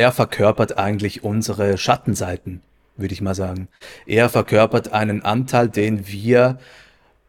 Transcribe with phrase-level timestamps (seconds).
[0.00, 2.62] er verkörpert eigentlich unsere Schattenseiten,
[2.96, 3.68] würde ich mal sagen.
[4.06, 6.58] Er verkörpert einen Anteil, den wir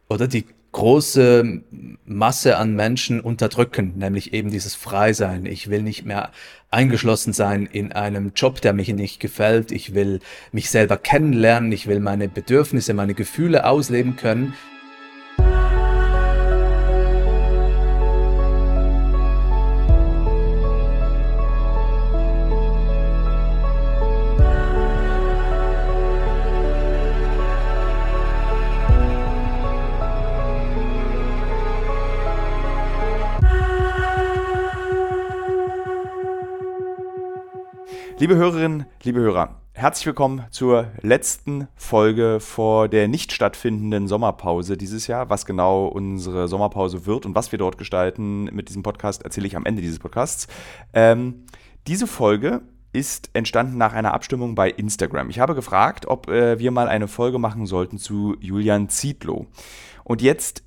[0.08, 1.60] oder die große
[2.06, 5.44] Masse an Menschen unterdrücken, nämlich eben dieses Freisein.
[5.44, 6.30] Ich will nicht mehr
[6.70, 9.70] eingeschlossen sein in einem Job, der mir nicht gefällt.
[9.70, 10.20] Ich will
[10.50, 11.72] mich selber kennenlernen.
[11.72, 14.54] Ich will meine Bedürfnisse, meine Gefühle ausleben können.
[38.22, 45.08] Liebe Hörerinnen, liebe Hörer, herzlich willkommen zur letzten Folge vor der nicht stattfindenden Sommerpause dieses
[45.08, 45.28] Jahr.
[45.28, 49.56] Was genau unsere Sommerpause wird und was wir dort gestalten mit diesem Podcast, erzähle ich
[49.56, 50.46] am Ende dieses Podcasts.
[50.92, 51.46] Ähm,
[51.88, 55.28] diese Folge ist entstanden nach einer Abstimmung bei Instagram.
[55.28, 59.48] Ich habe gefragt, ob äh, wir mal eine Folge machen sollten zu Julian Zietlow.
[60.04, 60.62] Und jetzt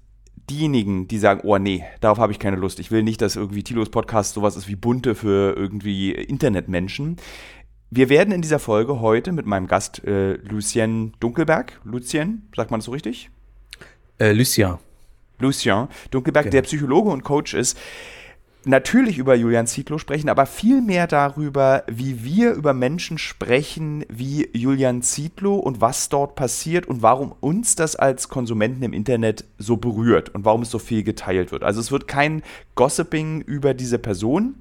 [0.49, 2.79] diejenigen, die sagen, oh nee, darauf habe ich keine Lust.
[2.79, 7.17] Ich will nicht, dass irgendwie Tilos Podcast sowas ist wie bunte für irgendwie Internetmenschen.
[7.91, 12.79] Wir werden in dieser Folge heute mit meinem Gast äh, Lucien Dunkelberg, Lucien, sagt man
[12.79, 13.29] das so richtig?
[14.17, 14.77] Äh, Lucien.
[15.39, 16.51] Lucien Dunkelberg, genau.
[16.51, 17.77] der Psychologe und Coach ist,
[18.65, 24.49] natürlich über Julian Zietlow sprechen, aber viel mehr darüber, wie wir über Menschen sprechen, wie
[24.53, 29.77] Julian Zietlow und was dort passiert und warum uns das als Konsumenten im Internet so
[29.77, 31.63] berührt und warum es so viel geteilt wird.
[31.63, 32.41] Also es wird kein
[32.75, 34.55] Gossiping über diese Person,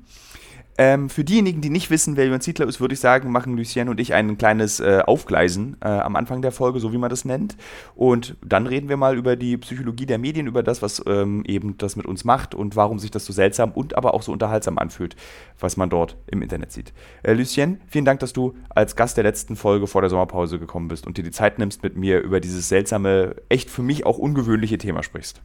[0.77, 3.89] ähm, für diejenigen, die nicht wissen, wer Jörn Zietler ist, würde ich sagen, machen Lucien
[3.89, 7.25] und ich ein kleines äh, Aufgleisen äh, am Anfang der Folge, so wie man das
[7.25, 7.57] nennt.
[7.95, 11.79] Und dann reden wir mal über die Psychologie der Medien, über das, was ähm, eben
[11.79, 14.79] das mit uns macht und warum sich das so seltsam und aber auch so unterhaltsam
[14.79, 15.15] anfühlt,
[15.61, 16.93] was man dort im Internet sieht.
[17.23, 20.89] Äh, Lucien, vielen Dank, dass du als Gast der letzten Folge vor der Sommerpause gekommen
[20.89, 24.19] bist und dir die Zeit nimmst, mit mir über dieses seltsame, echt für mich auch
[24.19, 25.41] ungewöhnliche Thema sprichst.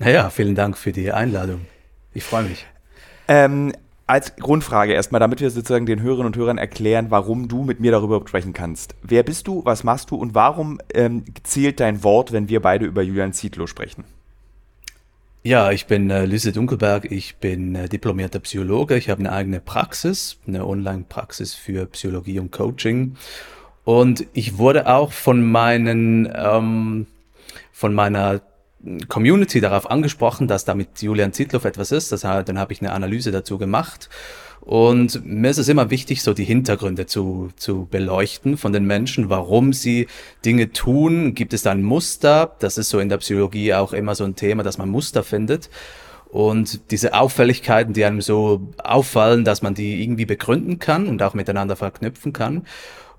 [0.00, 1.60] Ja, vielen Dank für die Einladung.
[2.12, 2.66] Ich freue mich.
[3.28, 3.72] Ähm,
[4.06, 7.90] als Grundfrage erstmal, damit wir sozusagen den Hörerinnen und Hörern erklären, warum du mit mir
[7.90, 8.94] darüber sprechen kannst.
[9.02, 12.86] Wer bist du, was machst du und warum ähm, zählt dein Wort, wenn wir beide
[12.86, 14.04] über Julian Zietlow sprechen?
[15.42, 19.60] Ja, ich bin äh, Lise Dunkelberg, ich bin äh, diplomierter Psychologe, ich habe eine eigene
[19.60, 23.16] Praxis, eine Online-Praxis für Psychologie und Coaching.
[23.84, 27.06] Und ich wurde auch von meinen, ähm,
[27.70, 28.40] von meiner
[29.08, 32.12] Community darauf angesprochen, dass da mit Julian Zietlow etwas ist.
[32.12, 34.08] Das, dann habe ich eine Analyse dazu gemacht.
[34.60, 39.30] Und mir ist es immer wichtig, so die Hintergründe zu, zu beleuchten von den Menschen,
[39.30, 40.08] warum sie
[40.44, 41.34] Dinge tun.
[41.34, 42.56] Gibt es da ein Muster?
[42.58, 45.70] Das ist so in der Psychologie auch immer so ein Thema, dass man Muster findet.
[46.28, 51.34] Und diese Auffälligkeiten, die einem so auffallen, dass man die irgendwie begründen kann und auch
[51.34, 52.66] miteinander verknüpfen kann.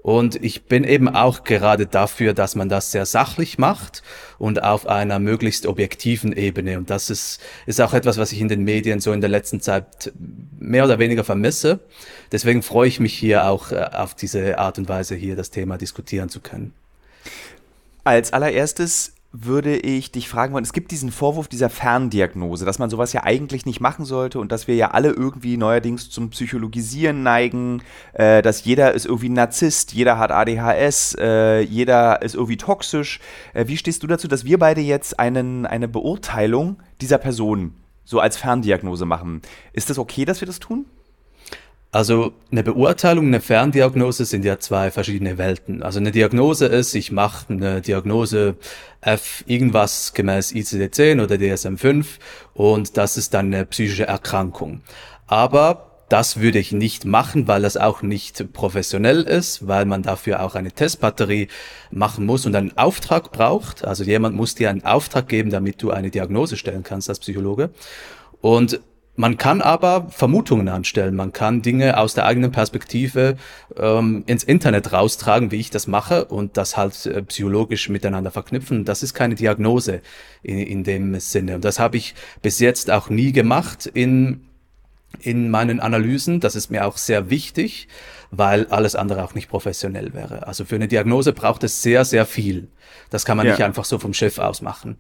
[0.07, 4.03] Und ich bin eben auch gerade dafür, dass man das sehr sachlich macht
[4.40, 6.78] und auf einer möglichst objektiven Ebene.
[6.78, 9.59] Und das ist, ist auch etwas, was ich in den Medien so in der letzten
[9.59, 10.13] Zeit
[10.57, 11.81] mehr oder weniger vermisse.
[12.31, 15.78] Deswegen freue ich mich hier auch äh, auf diese Art und Weise hier das Thema
[15.78, 16.74] diskutieren zu können.
[18.06, 22.89] Als allererstes würde ich dich fragen wollen, es gibt diesen Vorwurf dieser Ferndiagnose, dass man
[22.89, 27.23] sowas ja eigentlich nicht machen sollte und dass wir ja alle irgendwie neuerdings zum Psychologisieren
[27.23, 27.83] neigen,
[28.13, 33.19] äh, dass jeder ist irgendwie Narzisst, jeder hat ADHS, äh, jeder ist irgendwie toxisch.
[33.53, 37.73] Äh, wie stehst du dazu, dass wir beide jetzt einen, eine Beurteilung dieser Person
[38.05, 39.41] so als Ferndiagnose machen?
[39.73, 40.85] Ist das okay, dass wir das tun?
[41.92, 45.81] Also eine Beurteilung, eine Ferndiagnose sind ja zwei verschiedene Welten.
[45.81, 48.58] Also eine Diagnose ist, ich mache eine Diagnose
[49.00, 52.06] F irgendwas gemäß ICD-10 oder DSM-5
[52.53, 54.81] und das ist dann eine psychische Erkrankung.
[55.28, 60.42] Aber das würde ich nicht machen, weil das auch nicht professionell ist, weil man dafür
[60.44, 61.48] auch eine Testbatterie
[61.92, 63.86] machen muss und einen Auftrag braucht.
[63.86, 67.72] Also jemand muss dir einen Auftrag geben, damit du eine Diagnose stellen kannst als Psychologe.
[68.40, 68.80] Und
[69.17, 73.35] man kann aber Vermutungen anstellen, man kann Dinge aus der eigenen Perspektive
[73.75, 78.86] ähm, ins Internet raustragen, wie ich das mache, und das halt äh, psychologisch miteinander verknüpfen.
[78.86, 80.01] Das ist keine Diagnose
[80.44, 81.56] in, in dem Sinne.
[81.56, 82.13] Und das habe ich
[82.44, 84.45] bis jetzt auch nie gemacht in,
[85.19, 86.39] in meinen Analysen.
[86.39, 87.88] Das ist mir auch sehr wichtig,
[88.30, 90.45] weil alles andere auch nicht professionell wäre.
[90.45, 92.68] Also für eine Diagnose braucht es sehr, sehr viel.
[93.09, 93.53] Das kann man ja.
[93.53, 94.95] nicht einfach so vom Chef aus machen.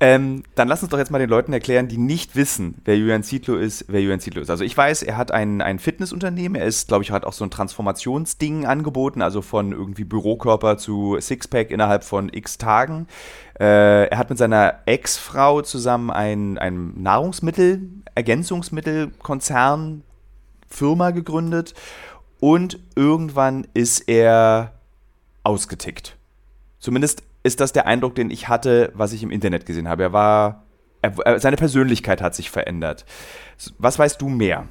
[0.00, 3.24] Ähm, dann lass uns doch jetzt mal den Leuten erklären, die nicht wissen, wer Julian
[3.24, 4.50] Zietlow ist, wer Julian Zietlow ist.
[4.50, 7.44] Also ich weiß, er hat ein, ein Fitnessunternehmen, er ist, glaube ich, hat auch so
[7.44, 13.08] ein Transformationsding angeboten, also von irgendwie Bürokörper zu Sixpack innerhalb von x Tagen.
[13.58, 20.04] Äh, er hat mit seiner Ex-Frau zusammen ein, ein Nahrungsmittel, Ergänzungsmittelkonzern
[20.68, 21.74] Firma gegründet
[22.38, 24.74] und irgendwann ist er
[25.42, 26.16] ausgetickt.
[26.78, 30.04] Zumindest ist das der Eindruck, den ich hatte, was ich im Internet gesehen habe.
[30.04, 30.64] Er war,
[31.02, 33.04] er, seine Persönlichkeit hat sich verändert.
[33.78, 34.68] Was weißt du mehr?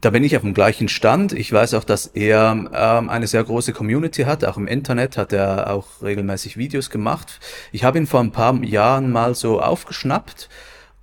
[0.00, 1.32] Da bin ich auf dem gleichen Stand.
[1.32, 4.44] Ich weiß auch, dass er ähm, eine sehr große Community hat.
[4.44, 7.38] Auch im Internet hat er auch regelmäßig Videos gemacht.
[7.70, 10.48] Ich habe ihn vor ein paar Jahren mal so aufgeschnappt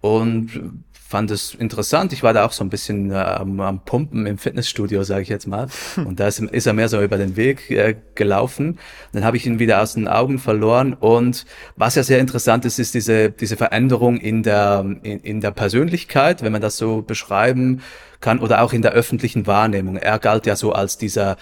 [0.02, 2.14] und fand es interessant.
[2.14, 5.30] Ich war da auch so ein bisschen äh, am, am, Pumpen im Fitnessstudio, sage ich
[5.30, 5.68] jetzt mal.
[5.98, 8.78] Und da ist, ist, er mehr so über den Weg äh, gelaufen.
[9.12, 10.94] Dann habe ich ihn wieder aus den Augen verloren.
[10.94, 15.50] Und was ja sehr interessant ist, ist diese, diese Veränderung in der, in, in der
[15.50, 17.82] Persönlichkeit, wenn man das so beschreiben
[18.22, 19.98] kann, oder auch in der öffentlichen Wahrnehmung.
[19.98, 21.38] Er galt ja so als dieser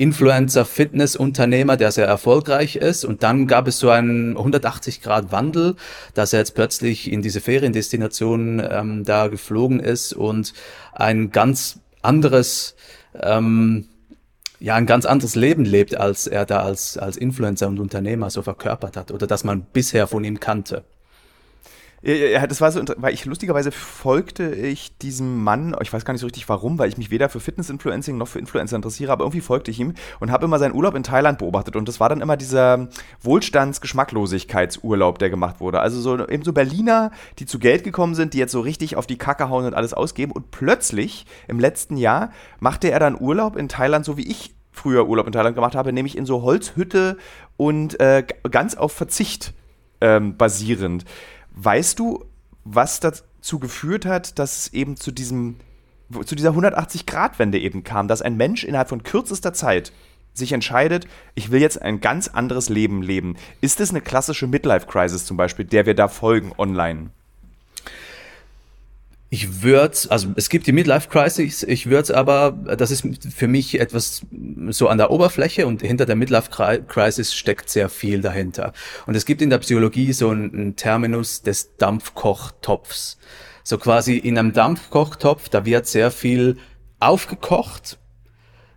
[0.00, 3.04] Influencer-Fitness-Unternehmer, der sehr erfolgreich ist.
[3.04, 5.76] Und dann gab es so einen 180-Grad-Wandel,
[6.14, 10.54] dass er jetzt plötzlich in diese Feriendestination ähm, da geflogen ist und
[10.92, 12.76] ein ganz anderes,
[13.20, 13.88] ähm,
[14.58, 18.40] ja, ein ganz anderes Leben lebt, als er da als, als Influencer und Unternehmer so
[18.40, 20.84] verkörpert hat oder das man bisher von ihm kannte.
[22.02, 26.22] Ja, das war so, weil ich lustigerweise folgte ich diesem Mann, ich weiß gar nicht
[26.22, 29.42] so richtig warum, weil ich mich weder für Fitness-Influencing noch für Influencer interessiere, aber irgendwie
[29.42, 32.22] folgte ich ihm und habe immer seinen Urlaub in Thailand beobachtet und das war dann
[32.22, 32.88] immer dieser
[33.20, 35.80] Wohlstands-Geschmacklosigkeitsurlaub, der gemacht wurde.
[35.80, 39.06] Also so eben so Berliner, die zu Geld gekommen sind, die jetzt so richtig auf
[39.06, 43.56] die Kacke hauen und alles ausgeben und plötzlich im letzten Jahr machte er dann Urlaub
[43.56, 47.18] in Thailand, so wie ich früher Urlaub in Thailand gemacht habe, nämlich in so Holzhütte
[47.58, 49.52] und äh, ganz auf Verzicht
[50.00, 51.04] ähm, basierend.
[51.52, 52.24] Weißt du,
[52.64, 55.56] was dazu geführt hat, dass es eben zu diesem
[56.24, 59.92] zu dieser 180-Grad-Wende eben kam, dass ein Mensch innerhalb von kürzester Zeit
[60.32, 63.36] sich entscheidet, ich will jetzt ein ganz anderes Leben leben.
[63.60, 67.10] Ist es eine klassische Midlife-Crisis zum Beispiel, der wir da folgen online?
[69.32, 73.78] Ich würde, also es gibt die Midlife Crisis, ich würde aber, das ist für mich
[73.78, 74.22] etwas
[74.70, 76.50] so an der Oberfläche und hinter der Midlife
[76.88, 78.72] Crisis steckt sehr viel dahinter.
[79.06, 83.18] Und es gibt in der Psychologie so einen Terminus des Dampfkochtopfs.
[83.62, 86.56] So quasi in einem Dampfkochtopf, da wird sehr viel
[86.98, 87.99] aufgekocht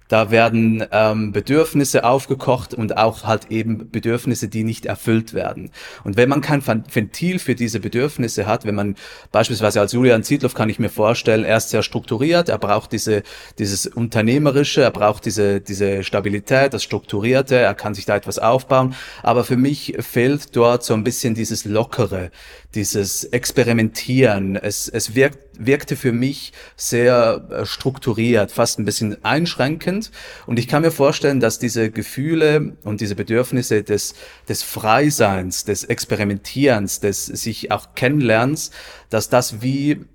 [0.08, 5.72] da werden ähm, Bedürfnisse aufgekocht und auch halt eben Bedürfnisse, die nicht erfüllt werden.
[6.04, 8.96] Und wenn man kein Ventil für diese Bedürfnisse hat, wenn man
[9.32, 13.24] beispielsweise als Julian Zietlow kann ich mir vorstellen, er ist sehr strukturiert, er braucht diese,
[13.58, 18.96] dieses Unternehmerische, er braucht diese, diese Stabilität, das Strukturierte, er kann sich da etwas aufbauen.
[19.22, 22.32] Aber für mich fehlt dort so ein bisschen dieses Lockere,
[22.76, 24.56] dieses Experimentieren.
[24.56, 30.03] Es, es wirkt, wirkte für mich sehr äh, strukturiert, fast ein bisschen einschränkend.
[30.46, 34.16] Und ich kann mir vorstellen, dass diese Gefühle und diese Bedürfnisse des,
[34.48, 38.72] des Freiseins, des Experimentierens, des sich auch Kennenlernens,
[39.10, 40.06] dass das wie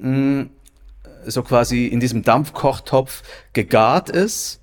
[0.00, 0.50] mh, hm,
[1.26, 3.22] so quasi in diesem Dampfkochtopf
[3.52, 4.60] gegart ist.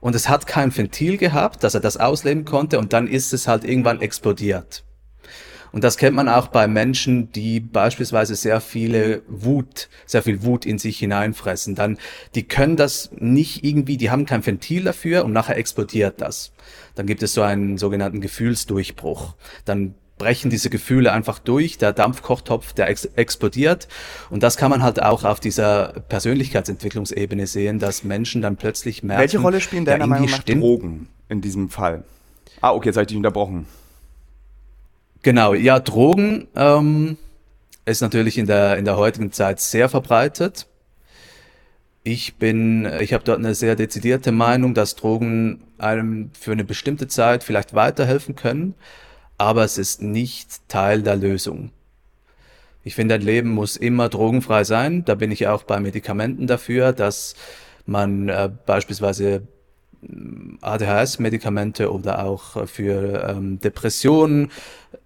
[0.00, 2.78] Und es hat kein Ventil gehabt, dass er das ausleben konnte.
[2.78, 4.82] Und dann ist es halt irgendwann explodiert.
[5.72, 10.66] Und das kennt man auch bei Menschen, die beispielsweise sehr viele Wut, sehr viel Wut
[10.66, 11.74] in sich hineinfressen.
[11.74, 11.98] Dann,
[12.34, 16.52] die können das nicht irgendwie, die haben kein Ventil dafür und nachher explodiert das.
[16.94, 19.34] Dann gibt es so einen sogenannten Gefühlsdurchbruch.
[19.64, 23.88] Dann brechen diese Gefühle einfach durch, der Dampfkochtopf, der ex explodiert.
[24.28, 29.20] Und das kann man halt auch auf dieser Persönlichkeitsentwicklungsebene sehen, dass Menschen dann plötzlich merken.
[29.22, 32.04] Welche Rolle spielen deiner ja, Meinung nach Drogen in diesem Fall?
[32.60, 33.66] Ah, okay, jetzt habe ich dich unterbrochen.
[35.22, 37.18] Genau, ja, Drogen ähm,
[37.84, 40.66] ist natürlich in der, in der heutigen Zeit sehr verbreitet.
[42.02, 47.06] Ich bin, ich habe dort eine sehr dezidierte Meinung, dass Drogen einem für eine bestimmte
[47.08, 48.74] Zeit vielleicht weiterhelfen können,
[49.36, 51.70] aber es ist nicht Teil der Lösung.
[52.82, 55.04] Ich finde, ein Leben muss immer drogenfrei sein.
[55.04, 57.34] Da bin ich auch bei Medikamenten dafür, dass
[57.84, 59.42] man äh, beispielsweise
[60.62, 64.50] ADHS-Medikamente oder auch für ähm, Depressionen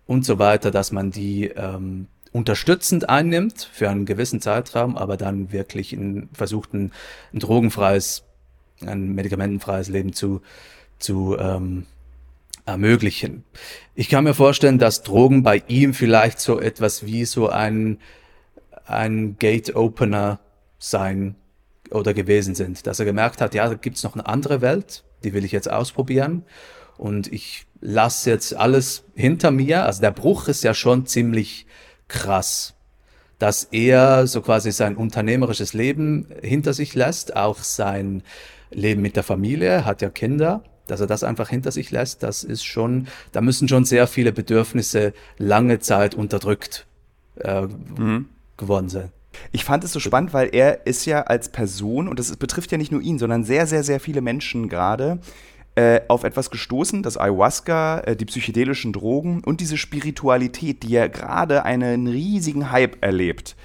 [0.06, 5.52] und so weiter, dass man die ähm, unterstützend einnimmt für einen gewissen Zeitraum, aber dann
[5.52, 6.92] wirklich in, versucht, ein,
[7.32, 8.24] ein drogenfreies,
[8.84, 10.42] ein medikamentenfreies Leben zu,
[10.98, 11.86] zu ähm,
[12.66, 13.44] ermöglichen.
[13.94, 17.98] Ich kann mir vorstellen, dass Drogen bei ihm vielleicht so etwas wie so ein,
[18.86, 20.40] ein Gate-Opener
[20.78, 21.36] sein
[21.90, 25.32] oder gewesen sind, dass er gemerkt hat, ja, da gibt's noch eine andere Welt, die
[25.34, 26.44] will ich jetzt ausprobieren
[26.96, 29.84] und ich lasse jetzt alles hinter mir.
[29.84, 31.66] Also der Bruch ist ja schon ziemlich
[32.08, 32.74] krass,
[33.38, 38.22] dass er so quasi sein unternehmerisches Leben hinter sich lässt, auch sein
[38.70, 42.42] Leben mit der Familie, hat ja Kinder, dass er das einfach hinter sich lässt, das
[42.42, 46.86] ist schon, da müssen schon sehr viele Bedürfnisse lange Zeit unterdrückt
[47.36, 48.28] äh, mhm.
[48.56, 49.10] geworden sein.
[49.52, 52.78] Ich fand es so spannend, weil er ist ja als Person, und das betrifft ja
[52.78, 55.18] nicht nur ihn, sondern sehr, sehr, sehr viele Menschen gerade,
[55.76, 61.08] äh, auf etwas gestoßen, das Ayahuasca, äh, die psychedelischen Drogen und diese Spiritualität, die ja
[61.08, 63.56] gerade einen riesigen Hype erlebt.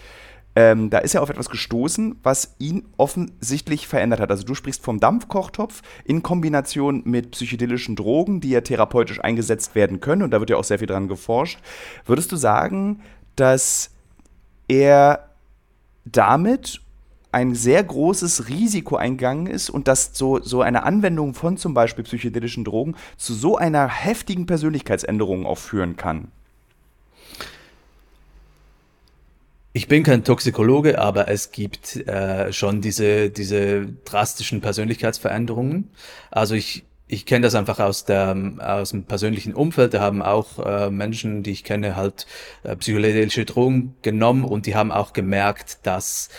[0.56, 4.32] Ähm, da ist er auf etwas gestoßen, was ihn offensichtlich verändert hat.
[4.32, 10.00] Also du sprichst vom Dampfkochtopf in Kombination mit psychedelischen Drogen, die ja therapeutisch eingesetzt werden
[10.00, 11.60] können, und da wird ja auch sehr viel dran geforscht.
[12.06, 13.02] Würdest du sagen,
[13.36, 13.92] dass
[14.68, 15.30] er
[16.06, 16.82] damit
[17.32, 22.04] ein sehr großes Risiko eingegangen ist und dass so, so eine Anwendung von zum Beispiel
[22.04, 26.30] psychedelischen Drogen zu so einer heftigen Persönlichkeitsänderung auch führen kann.
[29.72, 35.92] Ich bin kein Toxikologe, aber es gibt äh, schon diese, diese drastischen Persönlichkeitsveränderungen.
[36.32, 39.94] Also ich, ich kenne das einfach aus, der, aus dem persönlichen Umfeld.
[39.94, 42.26] Da haben auch äh, Menschen, die ich kenne, halt
[42.64, 46.30] äh, psychedelische Drogen genommen und die haben auch gemerkt, dass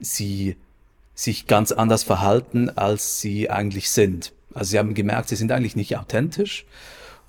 [0.00, 0.56] sie
[1.14, 4.32] sich ganz anders verhalten, als sie eigentlich sind.
[4.54, 6.64] Also sie haben gemerkt, sie sind eigentlich nicht authentisch.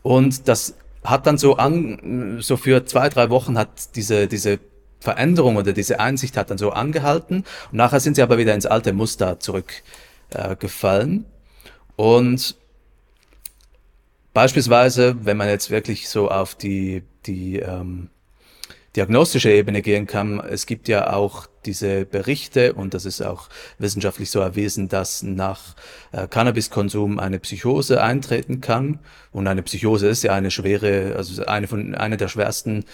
[0.01, 4.59] Und das hat dann so an, so für zwei, drei Wochen hat diese, diese
[4.99, 7.43] Veränderung oder diese Einsicht hat dann so angehalten.
[7.71, 11.25] Und nachher sind sie aber wieder ins alte Muster zurückgefallen.
[11.25, 12.55] Äh, und
[14.33, 18.09] beispielsweise, wenn man jetzt wirklich so auf die, die ähm,
[18.95, 20.39] diagnostische Ebene gehen kann.
[20.39, 23.50] Es gibt ja auch diese Berichte und das ist auch
[23.80, 25.75] wissenschaftlich so erwiesen, dass nach
[26.12, 29.00] äh, Cannabiskonsum eine Psychose eintreten kann.
[29.32, 32.86] Und eine Psychose ist ja eine schwere, also eine von einer der schwersten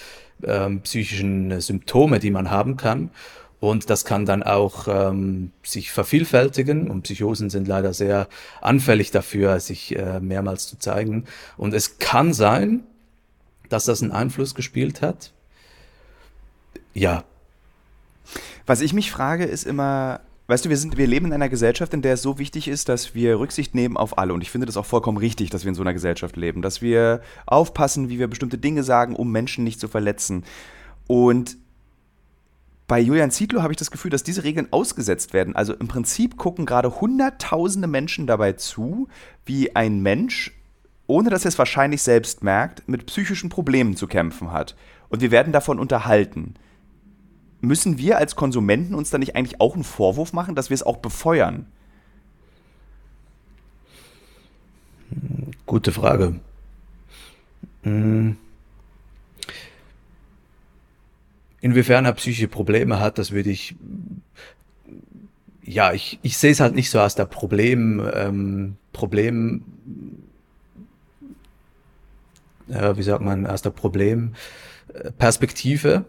[0.43, 3.11] ähm, psychischen Symptome, die man haben kann.
[3.59, 8.27] Und das kann dann auch ähm, sich vervielfältigen und Psychosen sind leider sehr
[8.61, 11.25] anfällig dafür, sich äh, mehrmals zu zeigen.
[11.57, 12.83] Und es kann sein,
[13.69, 15.31] dass das einen Einfluss gespielt hat
[16.97, 17.23] ja.
[18.65, 21.93] Was ich mich frage, ist immer, weißt du, wir, sind, wir leben in einer Gesellschaft,
[21.93, 24.33] in der es so wichtig ist, dass wir Rücksicht nehmen auf alle.
[24.33, 26.61] Und ich finde das auch vollkommen richtig, dass wir in so einer Gesellschaft leben.
[26.61, 30.43] Dass wir aufpassen, wie wir bestimmte Dinge sagen, um Menschen nicht zu verletzen.
[31.07, 31.57] Und
[32.87, 35.55] bei Julian Zietlow habe ich das Gefühl, dass diese Regeln ausgesetzt werden.
[35.55, 39.09] Also im Prinzip gucken gerade hunderttausende Menschen dabei zu,
[39.45, 40.53] wie ein Mensch,
[41.05, 44.75] ohne dass er es wahrscheinlich selbst merkt, mit psychischen Problemen zu kämpfen hat.
[45.09, 46.55] Und wir werden davon unterhalten
[47.61, 50.83] müssen wir als Konsumenten uns da nicht eigentlich auch einen Vorwurf machen, dass wir es
[50.83, 51.65] auch befeuern?
[55.65, 56.39] Gute Frage.
[57.83, 58.37] Hm.
[61.59, 63.75] Inwiefern er psychische Probleme hat, das würde ich,
[65.63, 69.63] ja, ich, ich sehe es halt nicht so aus der Problem, ähm, Problem,
[72.69, 76.05] äh, wie sagt man, aus der Problemperspektive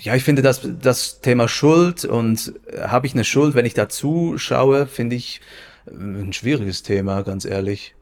[0.00, 3.74] ja, ich finde das, das Thema Schuld und äh, habe ich eine Schuld, wenn ich
[3.74, 5.40] dazu schaue, finde ich
[5.86, 7.94] äh, ein schwieriges Thema, ganz ehrlich.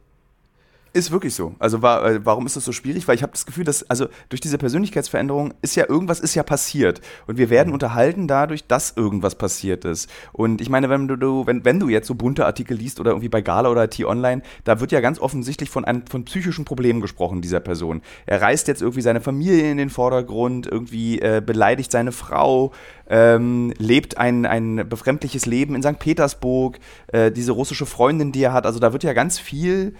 [0.98, 1.54] Ist wirklich so.
[1.60, 3.06] Also war, äh, warum ist das so schwierig?
[3.06, 6.42] Weil ich habe das Gefühl, dass also durch diese Persönlichkeitsveränderung ist ja irgendwas ist ja
[6.42, 10.10] passiert und wir werden unterhalten dadurch, dass irgendwas passiert ist.
[10.32, 13.28] Und ich meine, wenn du wenn, wenn du jetzt so bunte Artikel liest oder irgendwie
[13.28, 17.42] bei Gala oder T-Online, da wird ja ganz offensichtlich von einem von psychischen Problemen gesprochen
[17.42, 18.02] dieser Person.
[18.26, 22.72] Er reißt jetzt irgendwie seine Familie in den Vordergrund, irgendwie äh, beleidigt seine Frau,
[23.08, 26.00] ähm, lebt ein ein befremdliches Leben in St.
[26.00, 26.80] Petersburg,
[27.12, 28.66] äh, diese russische Freundin, die er hat.
[28.66, 29.94] Also da wird ja ganz viel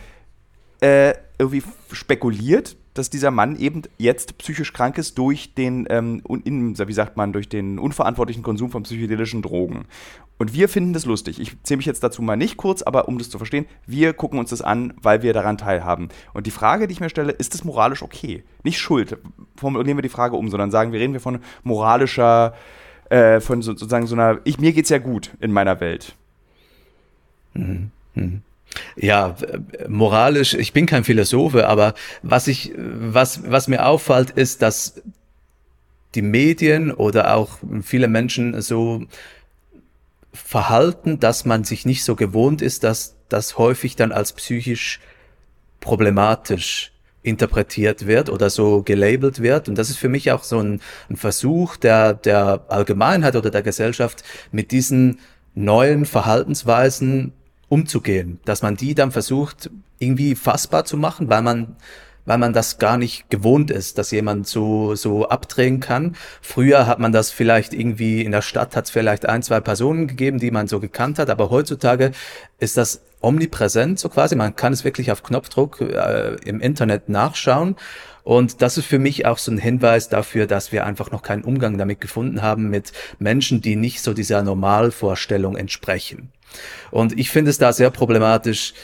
[0.81, 6.77] äh, irgendwie spekuliert, dass dieser Mann eben jetzt psychisch krank ist durch den, ähm, in,
[6.77, 9.85] wie sagt man, durch den unverantwortlichen Konsum von psychedelischen Drogen.
[10.37, 11.41] Und wir finden das lustig.
[11.41, 14.39] Ich zähle mich jetzt dazu mal nicht kurz, aber um das zu verstehen, wir gucken
[14.39, 16.09] uns das an, weil wir daran teilhaben.
[16.33, 18.45] Und die Frage, die ich mir stelle, ist das moralisch okay?
[18.63, 19.19] Nicht Schuld.
[19.57, 22.55] Formulieren wir die Frage um, sondern sagen wir, reden wir von moralischer,
[23.11, 26.15] äh, von sozusagen so einer, ich, mir geht's ja gut in meiner Welt.
[27.55, 27.91] Mhm.
[28.15, 28.43] Mhm.
[28.97, 29.37] Ja,
[29.89, 35.03] moralisch, ich bin kein Philosophe, aber was ich, was, was mir auffällt, ist, dass
[36.15, 39.05] die Medien oder auch viele Menschen so
[40.33, 45.01] verhalten, dass man sich nicht so gewohnt ist, dass das häufig dann als psychisch
[45.81, 49.69] problematisch interpretiert wird oder so gelabelt wird.
[49.69, 53.63] Und das ist für mich auch so ein, ein Versuch der, der Allgemeinheit oder der
[53.63, 55.19] Gesellschaft, mit diesen
[55.55, 57.33] neuen Verhaltensweisen
[57.69, 61.77] umzugehen, dass man die dann versucht irgendwie fassbar zu machen, weil man
[62.25, 66.15] weil man das gar nicht gewohnt ist, dass jemand so so abdrehen kann.
[66.43, 70.07] Früher hat man das vielleicht irgendwie in der Stadt hat es vielleicht ein zwei Personen
[70.09, 72.13] gegeben, die man so gekannt hat, aber heutzutage
[72.59, 74.37] ist das omnipräsent, so quasi.
[74.37, 77.77] Man kann es wirklich auf Knopfdruck äh, im Internet nachschauen.
[78.25, 81.45] Und das ist für mich auch so ein Hinweis dafür, dass wir einfach noch keinen
[81.45, 86.31] Umgang damit gefunden haben mit Menschen, die nicht so dieser Normalvorstellung entsprechen.
[86.91, 88.75] Und ich finde es da sehr problematisch,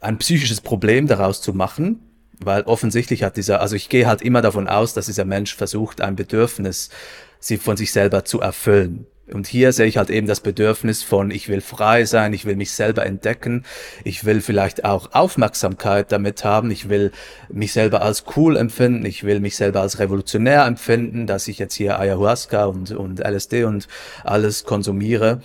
[0.00, 2.00] ein psychisches Problem daraus zu machen,
[2.40, 6.00] weil offensichtlich hat dieser, also ich gehe halt immer davon aus, dass dieser Mensch versucht,
[6.00, 6.90] ein Bedürfnis
[7.38, 9.06] sie von sich selber zu erfüllen.
[9.32, 12.56] Und hier sehe ich halt eben das Bedürfnis von, ich will frei sein, ich will
[12.56, 13.64] mich selber entdecken,
[14.04, 17.12] ich will vielleicht auch Aufmerksamkeit damit haben, ich will
[17.48, 21.74] mich selber als cool empfinden, ich will mich selber als revolutionär empfinden, dass ich jetzt
[21.74, 23.86] hier Ayahuasca und, und LSD und
[24.24, 25.40] alles konsumiere.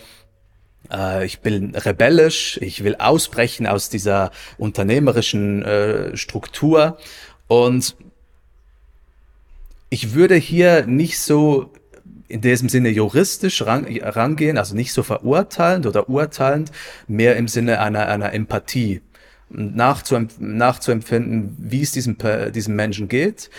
[0.92, 6.98] Äh, ich bin rebellisch, ich will ausbrechen aus dieser unternehmerischen äh, Struktur
[7.48, 7.96] und
[9.90, 11.72] ich würde hier nicht so
[12.28, 16.74] in diesem Sinne juristisch rangehen, also nicht so verurteilend oder urteilend,
[17.08, 19.02] mehr im Sinne einer, einer Empathie
[19.50, 22.18] nachzuempfinden, wie es diesem,
[22.54, 23.50] diesem Menschen geht.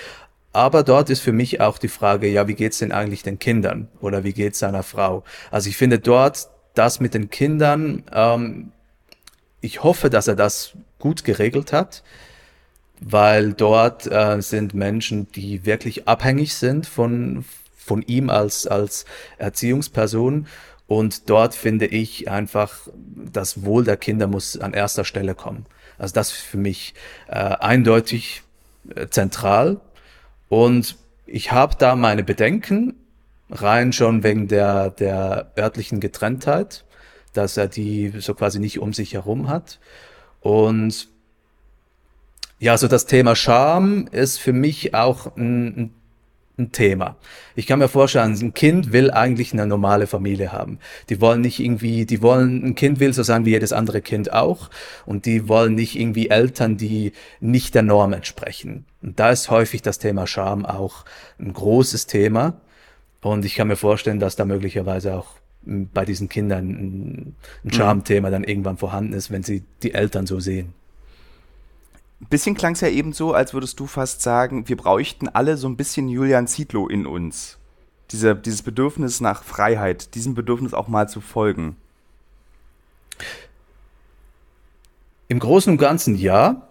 [0.52, 3.88] Aber dort ist für mich auch die Frage, ja, wie geht's denn eigentlich den Kindern
[4.00, 5.24] oder wie geht's seiner Frau?
[5.50, 8.72] Also ich finde dort das mit den Kindern, ähm,
[9.60, 12.02] ich hoffe, dass er das gut geregelt hat,
[13.00, 17.44] weil dort äh, sind Menschen, die wirklich abhängig sind von,
[17.76, 19.04] von ihm als, als
[19.38, 20.46] Erziehungsperson.
[20.86, 22.88] Und dort finde ich einfach,
[23.32, 25.66] das Wohl der Kinder muss an erster Stelle kommen.
[25.98, 26.94] Also das ist für mich
[27.28, 28.42] äh, eindeutig
[28.94, 29.80] äh, zentral.
[30.48, 32.94] Und ich habe da meine Bedenken,
[33.50, 36.84] rein schon wegen der, der örtlichen Getrenntheit,
[37.32, 39.78] dass er die so quasi nicht um sich herum hat.
[40.40, 41.08] Und
[42.58, 45.92] ja, so das Thema Scham ist für mich auch ein,
[46.58, 47.16] ein Thema.
[47.54, 50.78] Ich kann mir vorstellen, ein Kind will eigentlich eine normale Familie haben.
[51.08, 54.32] Die wollen nicht irgendwie, die wollen, ein Kind will so sein wie jedes andere Kind
[54.32, 54.70] auch.
[55.06, 58.86] Und die wollen nicht irgendwie Eltern, die nicht der Norm entsprechen.
[59.02, 61.04] Und da ist häufig das Thema Scham auch
[61.38, 62.60] ein großes Thema.
[63.20, 68.30] Und ich kann mir vorstellen, dass da möglicherweise auch bei diesen Kindern ein, ein Schamthema
[68.30, 70.72] dann irgendwann vorhanden ist, wenn sie die Eltern so sehen.
[72.20, 75.56] Ein bisschen klang es ja eben so, als würdest du fast sagen, wir bräuchten alle
[75.56, 77.58] so ein bisschen Julian Zietlow in uns.
[78.10, 81.76] Diese, dieses Bedürfnis nach Freiheit, diesem Bedürfnis auch mal zu folgen.
[85.28, 86.68] Im Großen und Ganzen ja.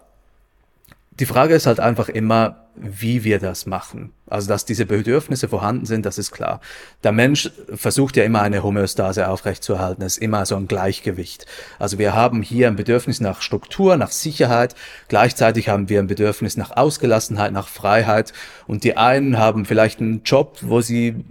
[1.18, 4.12] Die Frage ist halt einfach immer, wie wir das machen.
[4.26, 6.60] Also, dass diese Bedürfnisse vorhanden sind, das ist klar.
[7.02, 10.04] Der Mensch versucht ja immer eine Homöostase aufrechtzuerhalten.
[10.04, 11.46] Es ist immer so ein Gleichgewicht.
[11.78, 14.74] Also wir haben hier ein Bedürfnis nach Struktur, nach Sicherheit.
[15.08, 18.32] Gleichzeitig haben wir ein Bedürfnis nach Ausgelassenheit, nach Freiheit.
[18.66, 21.24] Und die einen haben vielleicht einen Job, wo sie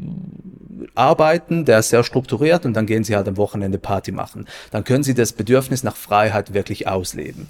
[0.96, 4.48] arbeiten, der ist sehr strukturiert und dann gehen sie halt am Wochenende Party machen.
[4.72, 7.48] Dann können sie das Bedürfnis nach Freiheit wirklich ausleben.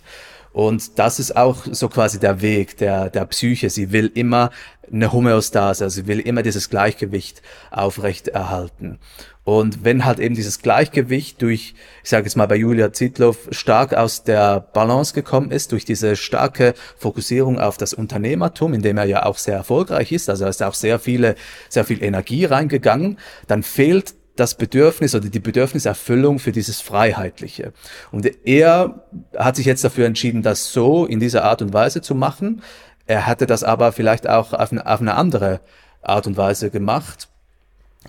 [0.58, 3.70] Und das ist auch so quasi der Weg der, der Psyche.
[3.70, 4.50] Sie will immer
[4.92, 8.98] eine Homöostase, also sie will immer dieses Gleichgewicht aufrecht erhalten.
[9.44, 13.94] Und wenn halt eben dieses Gleichgewicht durch, ich sage jetzt mal bei Julia Zitlow, stark
[13.94, 19.06] aus der Balance gekommen ist, durch diese starke Fokussierung auf das Unternehmertum, in dem er
[19.06, 21.36] ja auch sehr erfolgreich ist, also er ist auch sehr viele,
[21.70, 27.74] sehr viel Energie reingegangen, dann fehlt das Bedürfnis oder die Bedürfniserfüllung für dieses Freiheitliche.
[28.12, 29.06] Und er
[29.38, 32.62] hat sich jetzt dafür entschieden, das so in dieser Art und Weise zu machen.
[33.06, 35.62] Er hätte das aber vielleicht auch auf eine, auf eine andere
[36.02, 37.30] Art und Weise gemacht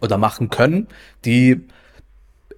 [0.00, 0.88] oder machen können,
[1.24, 1.66] die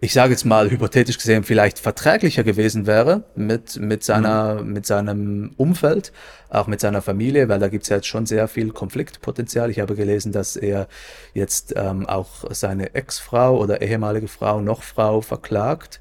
[0.02, 4.72] ich sage jetzt mal hypothetisch gesehen, vielleicht verträglicher gewesen wäre mit, mit, seiner, mhm.
[4.72, 6.12] mit seinem Umfeld,
[6.48, 9.70] auch mit seiner Familie, weil da gibt es ja jetzt schon sehr viel Konfliktpotenzial.
[9.70, 10.88] Ich habe gelesen, dass er
[11.34, 16.00] jetzt ähm, auch seine Ex-Frau oder ehemalige Frau, noch Frau verklagt.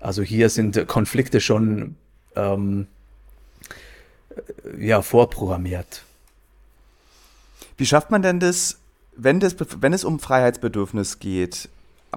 [0.00, 1.94] Also hier sind Konflikte schon
[2.34, 2.88] ähm,
[4.76, 6.02] ja, vorprogrammiert.
[7.76, 8.78] Wie schafft man denn das,
[9.16, 11.68] wenn, das, wenn es um Freiheitsbedürfnis geht,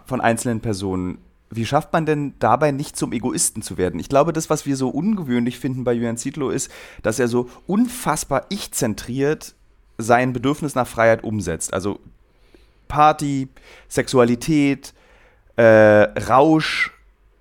[0.06, 1.20] von einzelnen Personen.
[1.50, 4.00] Wie schafft man denn dabei nicht zum Egoisten zu werden?
[4.00, 7.50] Ich glaube, das, was wir so ungewöhnlich finden bei Julian Zietlow, ist, dass er so
[7.66, 9.56] unfassbar ich-zentriert
[9.98, 11.74] sein Bedürfnis nach Freiheit umsetzt.
[11.74, 12.00] Also
[12.88, 13.50] Party,
[13.88, 14.94] Sexualität,
[15.56, 16.92] äh, Rausch,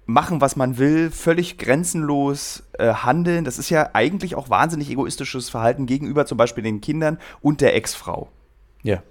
[0.08, 3.44] machen, was man will, völlig grenzenlos äh, handeln.
[3.44, 7.76] Das ist ja eigentlich auch wahnsinnig egoistisches Verhalten gegenüber zum Beispiel den Kindern und der
[7.76, 8.28] Ex-Frau.
[8.82, 9.02] Ja.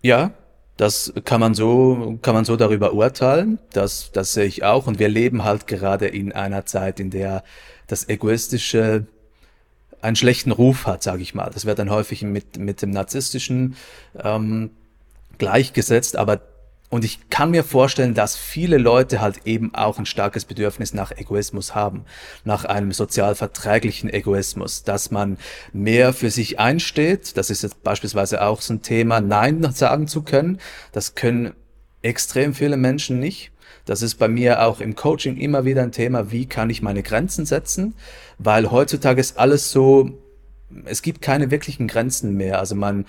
[0.00, 0.30] Ja,
[0.80, 3.58] das kann man so, kann man so darüber urteilen.
[3.74, 4.86] Das, das sehe ich auch.
[4.86, 7.44] Und wir leben halt gerade in einer Zeit, in der
[7.86, 9.06] das Egoistische
[10.00, 11.50] einen schlechten Ruf hat, sage ich mal.
[11.50, 13.76] Das wird dann häufig mit, mit dem Narzisstischen
[14.18, 14.70] ähm,
[15.36, 16.40] gleichgesetzt, aber
[16.90, 21.12] und ich kann mir vorstellen, dass viele Leute halt eben auch ein starkes Bedürfnis nach
[21.12, 22.04] Egoismus haben,
[22.44, 25.38] nach einem sozial verträglichen Egoismus, dass man
[25.72, 27.36] mehr für sich einsteht.
[27.36, 30.58] Das ist jetzt beispielsweise auch so ein Thema, Nein sagen zu können.
[30.90, 31.52] Das können
[32.02, 33.52] extrem viele Menschen nicht.
[33.84, 37.04] Das ist bei mir auch im Coaching immer wieder ein Thema, wie kann ich meine
[37.04, 37.94] Grenzen setzen,
[38.38, 40.10] weil heutzutage ist alles so,
[40.84, 42.58] es gibt keine wirklichen Grenzen mehr.
[42.58, 43.06] Also man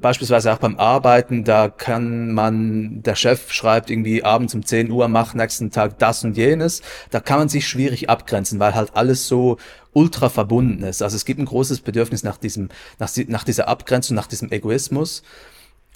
[0.00, 5.08] beispielsweise auch beim Arbeiten, da kann man, der Chef schreibt irgendwie abends um 10 Uhr,
[5.08, 6.82] mach nächsten Tag das und jenes.
[7.10, 9.58] Da kann man sich schwierig abgrenzen, weil halt alles so
[9.92, 11.02] ultra verbunden ist.
[11.02, 15.22] Also es gibt ein großes Bedürfnis nach diesem, nach, nach dieser Abgrenzung, nach diesem Egoismus.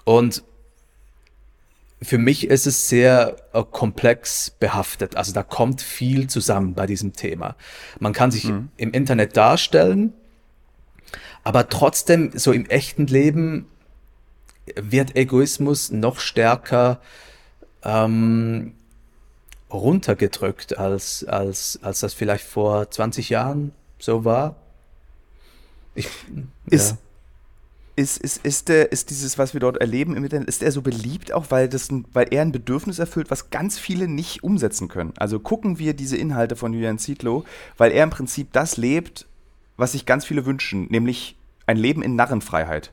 [0.05, 0.44] Und
[2.03, 5.16] für mich ist es sehr äh, komplex behaftet.
[5.16, 7.57] Also da kommt viel zusammen bei diesem Thema.
[7.99, 8.68] Man kann sich mhm.
[8.77, 10.12] im Internet darstellen,
[11.43, 13.67] aber trotzdem, so im echten Leben
[14.77, 17.01] wird Egoismus noch stärker
[17.83, 18.75] ähm,
[19.71, 24.57] runtergedrückt, als, als, als das vielleicht vor 20 Jahren so war.
[25.95, 26.09] Ich,
[26.67, 26.97] ist, ja.
[27.97, 30.83] ist, ist, ist, der, ist dieses, was wir dort erleben im Internet, ist er so
[30.83, 35.12] beliebt auch, weil, das weil er ein Bedürfnis erfüllt, was ganz viele nicht umsetzen können?
[35.17, 37.45] Also gucken wir diese Inhalte von Julian Zietlow,
[37.77, 39.27] weil er im Prinzip das lebt,
[39.77, 42.93] was sich ganz viele wünschen, nämlich ein Leben in Narrenfreiheit.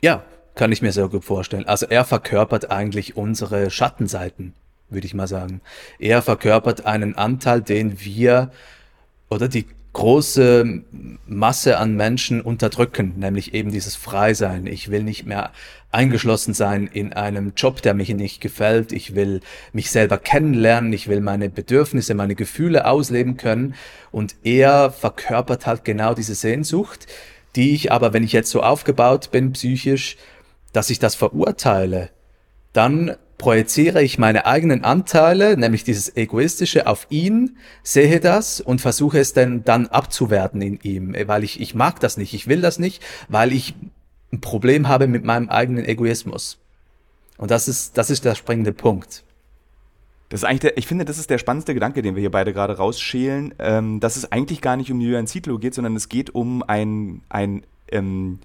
[0.00, 0.24] Ja,
[0.54, 1.66] kann ich mir sehr gut vorstellen.
[1.66, 4.54] Also er verkörpert eigentlich unsere Schattenseiten,
[4.88, 5.60] würde ich mal sagen.
[5.98, 8.50] Er verkörpert einen Anteil, den wir
[9.28, 10.82] oder die große
[11.26, 14.66] Masse an Menschen unterdrücken, nämlich eben dieses Freisein.
[14.66, 15.52] Ich will nicht mehr
[15.90, 18.92] eingeschlossen sein in einem Job, der mich nicht gefällt.
[18.92, 19.40] Ich will
[19.72, 20.92] mich selber kennenlernen.
[20.92, 23.74] Ich will meine Bedürfnisse, meine Gefühle ausleben können.
[24.12, 27.06] Und er verkörpert halt genau diese Sehnsucht,
[27.54, 30.18] die ich aber, wenn ich jetzt so aufgebaut bin psychisch,
[30.74, 32.10] dass ich das verurteile,
[32.74, 39.18] dann projiziere ich meine eigenen Anteile, nämlich dieses Egoistische, auf ihn, sehe das und versuche
[39.18, 42.78] es dann, dann abzuwerten in ihm, weil ich, ich mag das nicht, ich will das
[42.78, 43.74] nicht, weil ich
[44.32, 46.58] ein Problem habe mit meinem eigenen Egoismus.
[47.36, 49.22] Und das ist, das ist der springende Punkt.
[50.28, 52.52] Das ist eigentlich der, ich finde, das ist der spannendste Gedanke, den wir hier beide
[52.52, 56.34] gerade rausschälen, ähm, dass es eigentlich gar nicht um Julian Zietlow geht, sondern es geht
[56.34, 58.40] um ein, ein, ähm,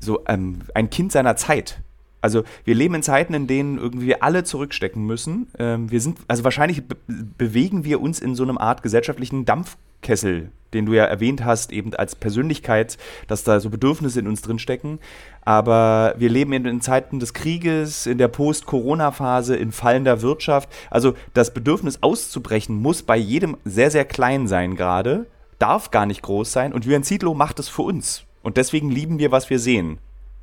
[0.00, 1.80] so, ähm, ein Kind seiner Zeit.
[2.26, 5.46] Also wir leben in Zeiten, in denen irgendwie wir alle zurückstecken müssen.
[5.60, 10.50] Ähm, wir sind, also wahrscheinlich be bewegen wir uns in so einem Art gesellschaftlichen Dampfkessel,
[10.74, 14.98] den du ja erwähnt hast, eben als Persönlichkeit, dass da so Bedürfnisse in uns drinstecken.
[15.42, 20.68] Aber wir leben in, in Zeiten des Krieges, in der Post-Corona-Phase, in fallender Wirtschaft.
[20.90, 25.26] Also das Bedürfnis auszubrechen muss bei jedem sehr, sehr klein sein gerade,
[25.60, 26.72] darf gar nicht groß sein.
[26.72, 28.24] Und Julian Zietlow macht es für uns.
[28.42, 29.98] Und deswegen lieben wir, was wir sehen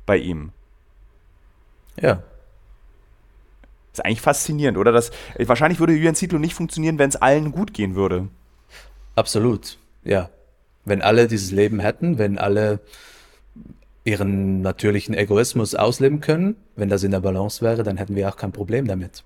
[0.06, 0.52] bei ihm.
[2.00, 2.22] Ja.
[3.92, 4.92] ist eigentlich faszinierend, oder?
[4.92, 8.28] Das, wahrscheinlich würde Julian Zietlow nicht funktionieren, wenn es allen gut gehen würde.
[9.14, 10.30] Absolut, ja.
[10.84, 12.80] Wenn alle dieses Leben hätten, wenn alle
[14.04, 18.36] ihren natürlichen Egoismus ausleben können, wenn das in der Balance wäre, dann hätten wir auch
[18.36, 19.24] kein Problem damit.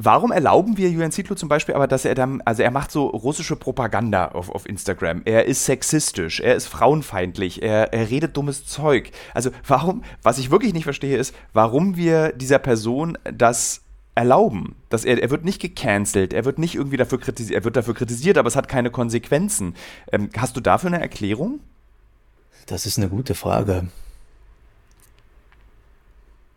[0.00, 3.08] Warum erlauben wir Julian Zietlow zum Beispiel aber, dass er dann, also er macht so
[3.08, 8.64] russische Propaganda auf, auf Instagram, er ist sexistisch, er ist frauenfeindlich, er, er redet dummes
[8.64, 9.10] Zeug.
[9.34, 13.80] Also warum, was ich wirklich nicht verstehe, ist, warum wir dieser Person das
[14.14, 14.76] erlauben.
[14.88, 17.94] Dass er, er wird nicht gecancelt, er wird nicht irgendwie dafür kritisiert, er wird dafür
[17.94, 19.74] kritisiert, aber es hat keine Konsequenzen.
[20.12, 21.58] Ähm, hast du dafür eine Erklärung?
[22.66, 23.88] Das ist eine gute Frage.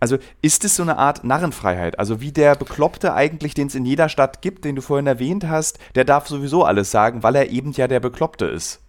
[0.02, 2.00] Also ist es so eine Art Narrenfreiheit?
[2.00, 5.48] Also wie der Bekloppte eigentlich, den es in jeder Stadt gibt, den du vorhin erwähnt
[5.48, 8.80] hast, der darf sowieso alles sagen, weil er eben ja der Bekloppte ist.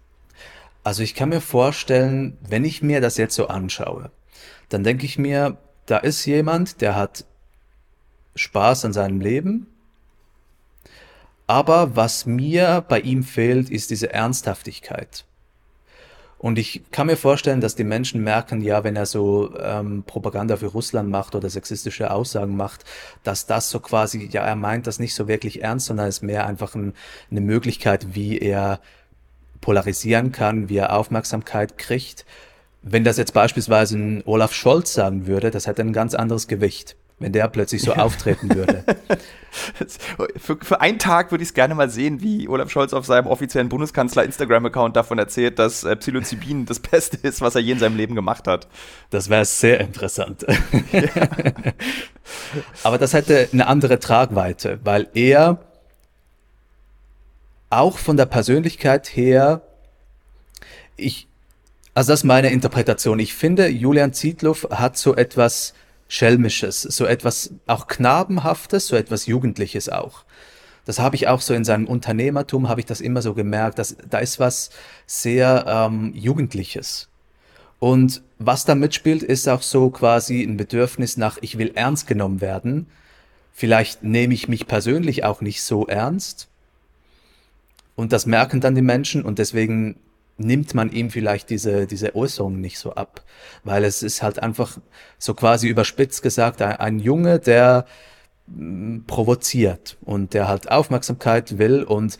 [0.83, 4.09] Also ich kann mir vorstellen, wenn ich mir das jetzt so anschaue,
[4.69, 7.25] dann denke ich mir, da ist jemand, der hat
[8.35, 9.67] Spaß an seinem Leben,
[11.45, 15.25] aber was mir bei ihm fehlt, ist diese Ernsthaftigkeit.
[16.43, 20.57] Und ich kann mir vorstellen, dass die Menschen merken, ja, wenn er so ähm, Propaganda
[20.57, 22.83] für Russland macht oder sexistische Aussagen macht,
[23.23, 26.21] dass das so quasi, ja, er meint das nicht so wirklich ernst, sondern es ist
[26.21, 26.95] mehr einfach ein,
[27.31, 28.81] eine Möglichkeit, wie er
[29.61, 32.25] polarisieren kann, wie er Aufmerksamkeit kriegt.
[32.81, 36.97] Wenn das jetzt beispielsweise ein Olaf Scholz sagen würde, das hätte ein ganz anderes Gewicht
[37.19, 37.99] wenn der plötzlich so ja.
[37.99, 38.83] auftreten würde.
[40.37, 43.27] für, für einen Tag würde ich es gerne mal sehen, wie Olaf Scholz auf seinem
[43.27, 47.95] offiziellen Bundeskanzler-Instagram-Account davon erzählt, dass äh, Psilocybin das Beste ist, was er je in seinem
[47.95, 48.67] Leben gemacht hat.
[49.09, 50.45] Das wäre sehr interessant.
[50.91, 51.03] Ja.
[52.83, 55.59] Aber das hätte eine andere Tragweite, weil er
[57.69, 59.61] auch von der Persönlichkeit her,
[60.95, 61.27] ich,
[61.93, 63.19] Also das ist meine Interpretation.
[63.19, 65.73] Ich finde, Julian Zietlow hat so etwas
[66.13, 70.25] Schelmisches, so etwas auch Knabenhaftes, so etwas Jugendliches auch.
[70.85, 73.97] Das habe ich auch so in seinem Unternehmertum, habe ich das immer so gemerkt, dass
[74.07, 74.69] da ist was
[75.07, 77.09] sehr ähm, Jugendliches.
[77.79, 82.41] Und was da mitspielt, ist auch so quasi ein Bedürfnis nach, ich will ernst genommen
[82.41, 82.85] werden.
[83.51, 86.47] Vielleicht nehme ich mich persönlich auch nicht so ernst.
[87.95, 89.95] Und das merken dann die Menschen und deswegen
[90.43, 93.23] nimmt man ihm vielleicht diese, diese Äußerung nicht so ab.
[93.63, 94.77] Weil es ist halt einfach
[95.17, 97.85] so quasi überspitzt gesagt ein, ein Junge, der
[98.47, 102.17] mm, provoziert und der halt Aufmerksamkeit will und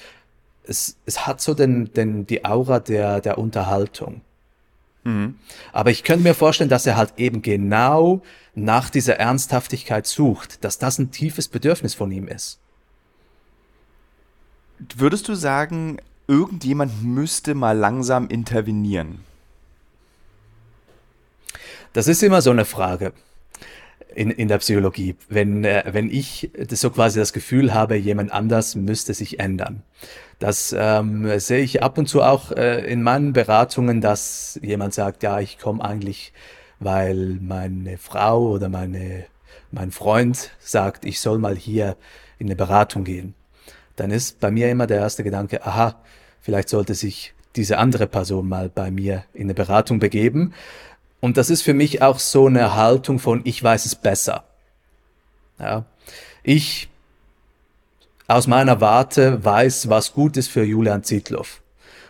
[0.66, 4.22] es, es hat so den, den, die Aura der, der Unterhaltung.
[5.04, 5.36] Mhm.
[5.72, 8.22] Aber ich könnte mir vorstellen, dass er halt eben genau
[8.56, 12.60] nach dieser Ernsthaftigkeit sucht, dass das ein tiefes Bedürfnis von ihm ist.
[14.96, 15.98] Würdest du sagen,
[16.34, 19.19] irgendjemand müsste mal langsam intervenieren?
[21.93, 23.13] Das ist immer so eine Frage
[24.15, 25.15] in, in der Psychologie.
[25.30, 29.84] Wenn, äh, wenn ich so quasi das Gefühl habe, jemand anders müsste sich ändern.
[30.39, 35.22] Das ähm, sehe ich ab und zu auch äh, in meinen Beratungen, dass jemand sagt,
[35.24, 36.34] ja, ich komme eigentlich,
[36.80, 39.26] weil meine Frau oder meine,
[39.72, 41.96] mein Freund sagt, ich soll mal hier
[42.39, 43.36] in eine Beratung gehen.
[43.96, 46.02] Dann ist bei mir immer der erste Gedanke, aha,
[46.43, 50.53] vielleicht sollte sich diese andere Person mal bei mir in eine Beratung begeben.
[51.19, 54.43] Und das ist für mich auch so eine Haltung von, ich weiß es besser.
[55.60, 55.86] Ja.
[56.43, 56.89] Ich
[58.27, 61.45] aus meiner Warte weiß, was gut ist für Julian Zietlow.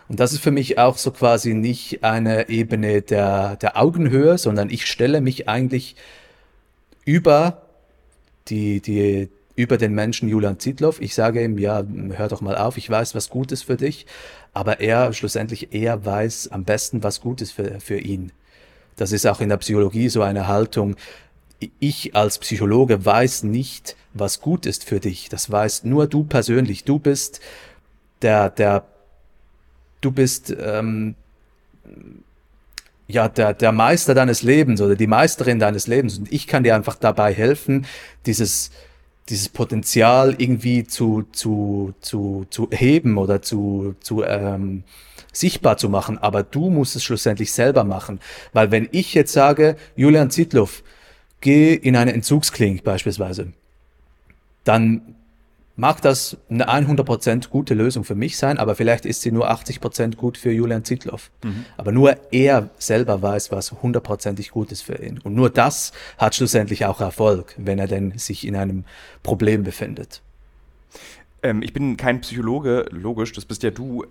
[0.08, 4.70] Und das ist für mich auch so quasi nicht eine Ebene der, der Augenhöhe, sondern
[4.70, 5.96] ich stelle mich eigentlich
[7.04, 7.62] über
[8.48, 10.96] die, die, über den Menschen Julian Zietlow.
[10.98, 11.84] Ich sage ihm, ja,
[12.16, 14.06] hör doch mal auf, ich weiß, was gut ist für dich.
[14.52, 18.32] Aber er schlussendlich, er weiß am besten, was gut ist für, für ihn.
[18.96, 20.96] Das ist auch in der Psychologie so eine Haltung.
[21.78, 25.28] Ich als Psychologe weiß nicht, was gut ist für dich.
[25.28, 26.84] Das weißt nur du persönlich.
[26.84, 27.40] Du bist
[28.22, 28.84] der, der,
[30.00, 31.14] du bist ähm,
[33.06, 36.18] ja der, der Meister deines Lebens oder die Meisterin deines Lebens.
[36.18, 37.86] Und ich kann dir einfach dabei helfen,
[38.26, 38.70] dieses
[39.28, 44.84] dieses Potenzial irgendwie zu, zu, zu, zu heben oder zu, zu ähm,
[45.32, 48.20] sichtbar zu machen, aber du musst es schlussendlich selber machen.
[48.52, 50.68] Weil wenn ich jetzt sage, Julian Zietlow,
[51.40, 53.52] geh in eine Entzugsklinik beispielsweise,
[54.64, 55.16] dann
[55.76, 60.16] mag das eine 100% gute Lösung für mich sein, aber vielleicht ist sie nur 80%
[60.16, 61.20] gut für Julian Zietlow.
[61.42, 61.64] Mhm.
[61.76, 65.18] Aber nur er selber weiß, was hundertprozentig gut ist für ihn.
[65.18, 68.84] Und nur das hat schlussendlich auch Erfolg, wenn er denn sich in einem
[69.22, 70.22] Problem befindet.
[71.42, 74.04] Ähm, ich bin kein Psychologe, logisch, das bist ja du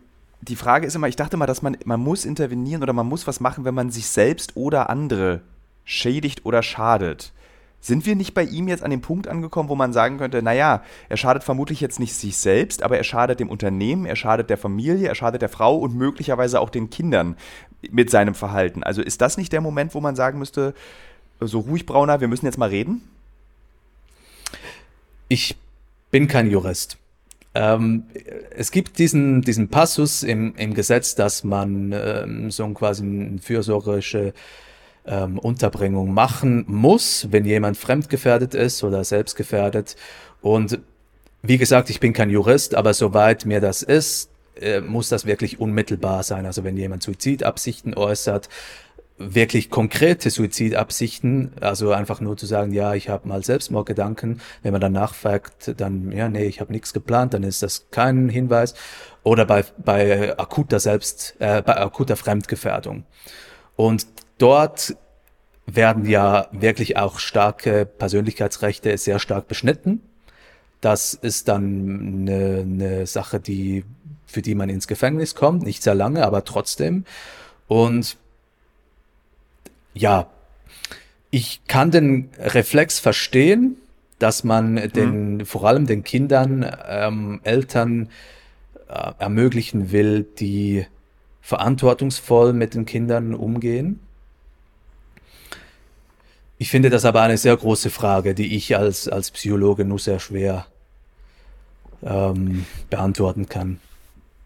[0.47, 3.27] die Frage ist immer, ich dachte mal, dass man, man muss intervenieren oder man muss
[3.27, 5.41] was machen, wenn man sich selbst oder andere
[5.85, 7.31] schädigt oder schadet.
[7.83, 10.83] Sind wir nicht bei ihm jetzt an dem Punkt angekommen, wo man sagen könnte, naja,
[11.09, 14.57] er schadet vermutlich jetzt nicht sich selbst, aber er schadet dem Unternehmen, er schadet der
[14.57, 17.35] Familie, er schadet der Frau und möglicherweise auch den Kindern
[17.91, 18.83] mit seinem Verhalten.
[18.83, 20.73] Also ist das nicht der Moment, wo man sagen müsste,
[21.41, 23.01] so ruhig, Brauner, wir müssen jetzt mal reden?
[25.27, 25.57] Ich
[26.09, 26.97] bin kein Jurist.
[27.53, 28.05] Ähm,
[28.51, 34.33] es gibt diesen, diesen Passus im, im Gesetz, dass man ähm, so quasi eine fürsorgerische
[35.05, 39.95] ähm, Unterbringung machen muss, wenn jemand fremdgefährdet ist oder selbstgefährdet.
[40.41, 40.79] Und
[41.41, 45.59] wie gesagt, ich bin kein Jurist, aber soweit mir das ist, äh, muss das wirklich
[45.59, 46.45] unmittelbar sein.
[46.45, 48.49] Also wenn jemand Suizidabsichten äußert,
[49.17, 54.81] wirklich konkrete Suizidabsichten, also einfach nur zu sagen, ja, ich habe mal Selbstmordgedanken, wenn man
[54.81, 58.73] dann nachfragt, dann, ja, nee, ich habe nichts geplant, dann ist das kein Hinweis.
[59.23, 63.05] Oder bei, bei akuter Selbst, äh, bei akuter Fremdgefährdung.
[63.75, 64.05] Und
[64.37, 64.95] dort
[65.65, 70.01] werden ja wirklich auch starke Persönlichkeitsrechte sehr stark beschnitten.
[70.81, 73.85] Das ist dann eine, eine Sache, die,
[74.25, 77.05] für die man ins Gefängnis kommt, nicht sehr lange, aber trotzdem.
[77.67, 78.17] Und
[79.93, 80.27] ja,
[81.31, 83.77] ich kann den Reflex verstehen,
[84.19, 84.91] dass man mhm.
[84.91, 88.09] den, vor allem den Kindern, ähm, Eltern
[88.89, 90.85] äh, ermöglichen will, die
[91.41, 93.99] verantwortungsvoll mit den Kindern umgehen.
[96.63, 100.21] Ich finde das aber eine sehr große Frage, die ich als, als Psychologe nur sehr
[100.21, 100.65] schwer
[102.01, 103.81] ähm, beantworten kann.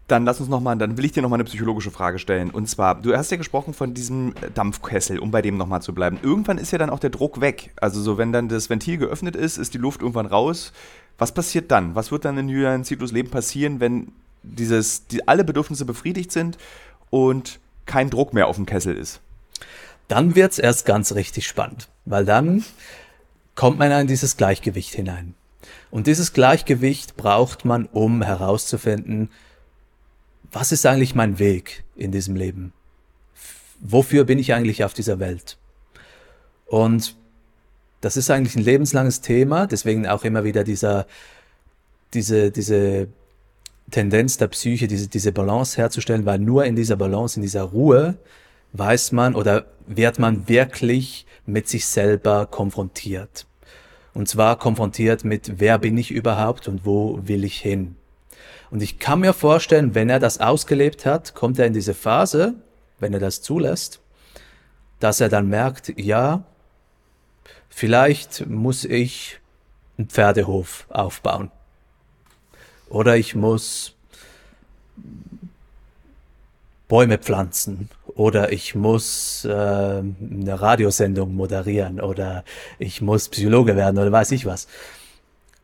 [0.08, 2.50] Dann lass uns noch dann will ich dir noch mal eine psychologische Frage stellen.
[2.50, 5.94] Und zwar, du hast ja gesprochen von diesem Dampfkessel, um bei dem noch mal zu
[5.94, 6.18] bleiben.
[6.20, 7.70] Irgendwann ist ja dann auch der Druck weg.
[7.76, 10.72] Also so, wenn dann das Ventil geöffnet ist, ist die Luft irgendwann raus.
[11.18, 11.94] Was passiert dann?
[11.94, 14.10] Was wird dann in Julian Zitlus Leben passieren, wenn
[14.42, 16.58] dieses, die, alle Bedürfnisse befriedigt sind
[17.10, 19.20] und kein Druck mehr auf dem Kessel ist.
[20.08, 22.64] Dann wird es erst ganz richtig spannend, weil dann
[23.54, 25.34] kommt man in dieses Gleichgewicht hinein.
[25.90, 29.30] Und dieses Gleichgewicht braucht man, um herauszufinden,
[30.50, 32.72] was ist eigentlich mein Weg in diesem Leben?
[33.80, 35.58] Wofür bin ich eigentlich auf dieser Welt?
[36.66, 37.16] Und
[38.00, 41.06] das ist eigentlich ein lebenslanges Thema, deswegen auch immer wieder dieser,
[42.14, 43.08] diese, diese
[43.90, 48.16] Tendenz der Psyche, diese, diese Balance herzustellen, weil nur in dieser Balance, in dieser Ruhe
[48.72, 53.46] weiß man oder wird man wirklich mit sich selber konfrontiert.
[54.14, 57.96] Und zwar konfrontiert mit, wer bin ich überhaupt und wo will ich hin.
[58.70, 62.54] Und ich kann mir vorstellen, wenn er das ausgelebt hat, kommt er in diese Phase,
[62.98, 64.00] wenn er das zulässt,
[65.00, 66.44] dass er dann merkt, ja,
[67.68, 69.38] vielleicht muss ich
[69.96, 71.50] einen Pferdehof aufbauen.
[72.88, 73.94] Oder ich muss
[76.88, 82.42] Bäume pflanzen oder ich muss äh, eine Radiosendung moderieren oder
[82.80, 84.66] ich muss Psychologe werden oder weiß ich was.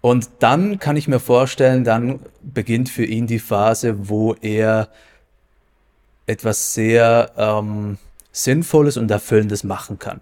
[0.01, 4.88] Und dann kann ich mir vorstellen, dann beginnt für ihn die Phase, wo er
[6.27, 7.99] etwas sehr ähm,
[8.31, 10.21] Sinnvolles und Erfüllendes machen kann.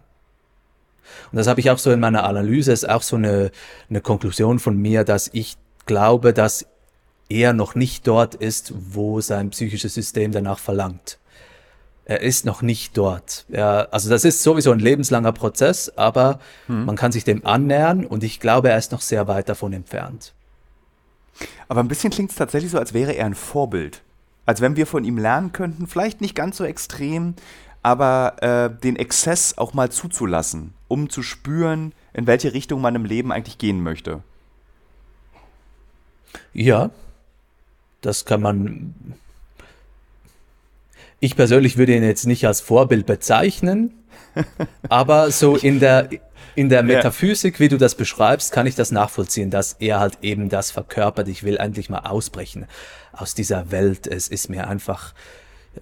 [1.33, 3.51] Und das habe ich auch so in meiner Analyse, ist auch so eine,
[3.91, 6.65] eine Konklusion von mir, dass ich glaube, dass
[7.29, 11.19] er noch nicht dort ist, wo sein psychisches System danach verlangt.
[12.05, 13.47] Er ist noch nicht dort.
[13.51, 16.85] Er, also das ist sowieso ein lebenslanger Prozess, aber hm.
[16.85, 20.35] man kann sich dem annähern und ich glaube, er ist noch sehr weit davon entfernt.
[21.69, 24.03] Aber ein bisschen klingt es tatsächlich so, als wäre er ein Vorbild.
[24.45, 27.35] Als wenn wir von ihm lernen könnten, vielleicht nicht ganz so extrem,
[27.83, 33.05] aber äh, den Exzess auch mal zuzulassen, um zu spüren, in welche Richtung man im
[33.05, 34.23] Leben eigentlich gehen möchte.
[36.53, 36.91] Ja,
[38.01, 38.95] das kann man.
[41.23, 43.95] Ich persönlich würde ihn jetzt nicht als Vorbild bezeichnen,
[44.89, 46.09] aber so in der,
[46.57, 50.49] in der Metaphysik, wie du das beschreibst, kann ich das nachvollziehen, dass er halt eben
[50.49, 51.29] das verkörpert.
[51.29, 52.67] Ich will endlich mal ausbrechen
[53.13, 54.09] aus dieser Welt.
[54.09, 55.15] Es ist mir einfach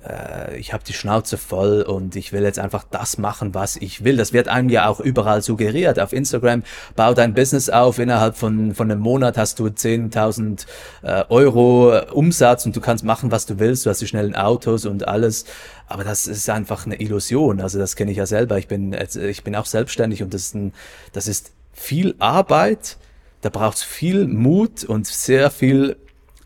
[0.09, 4.05] äh, ich habe die Schnauze voll und ich will jetzt einfach das machen, was ich
[4.05, 4.17] will.
[4.17, 5.99] Das wird einem ja auch überall suggeriert.
[5.99, 6.63] Auf Instagram,
[6.97, 10.67] bau dein Business auf, innerhalb von, von einem Monat hast du 10.000
[11.03, 13.87] äh, Euro Umsatz und du kannst machen, was du willst.
[13.87, 15.45] Du hast die schnellen Autos und alles.
[15.87, 17.61] Aber das ist einfach eine Illusion.
[17.61, 18.59] Also das kenne ich ja selber.
[18.59, 20.73] Ich bin, ich bin auch selbstständig und das ist, ein,
[21.13, 22.97] das ist viel Arbeit.
[23.41, 25.97] Da braucht es viel Mut und sehr viel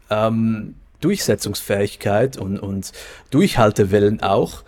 [0.08, 2.92] ähm, Durchsetzungsfähigkeit und, und
[3.30, 4.64] Durchhaltewillen auch.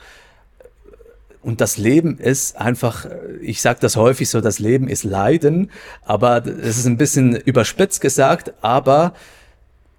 [1.42, 3.06] Und das Leben ist einfach,
[3.40, 5.70] ich sage das häufig so, das Leben ist Leiden,
[6.04, 9.14] aber es ist ein bisschen überspitzt gesagt, aber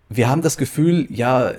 [0.10, 1.54] wir haben das Gefühl, ja,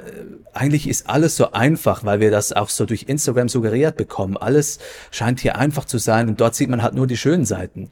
[0.52, 4.36] eigentlich ist alles so einfach, weil wir das auch so durch Instagram suggeriert bekommen.
[4.36, 4.78] Alles
[5.10, 7.90] scheint hier einfach zu sein und dort sieht man halt nur die schönen Seiten.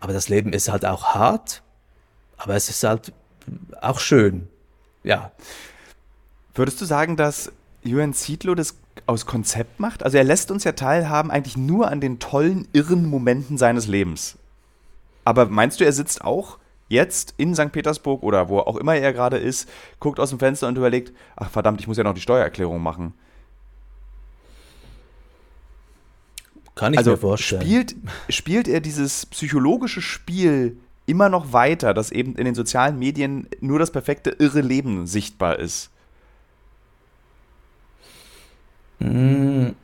[0.00, 1.62] Aber das Leben ist halt auch hart,
[2.36, 3.12] aber es ist halt
[3.80, 4.48] auch schön.
[5.02, 5.32] Ja.
[6.54, 10.04] Würdest du sagen, dass Julian Zietlow das aus Konzept macht?
[10.04, 14.38] Also er lässt uns ja teilhaben eigentlich nur an den tollen, irren Momenten seines Lebens.
[15.24, 17.72] Aber meinst du, er sitzt auch jetzt in St.
[17.72, 21.50] Petersburg oder wo auch immer er gerade ist, guckt aus dem Fenster und überlegt, ach
[21.50, 23.14] verdammt, ich muss ja noch die Steuererklärung machen.
[26.74, 27.62] Kann ich also mir vorstellen.
[27.62, 27.96] Spielt,
[28.28, 33.78] spielt er dieses psychologische Spiel immer noch weiter, dass eben in den sozialen Medien nur
[33.78, 35.90] das perfekte irre Leben sichtbar ist?
[39.04, 39.74] Hm.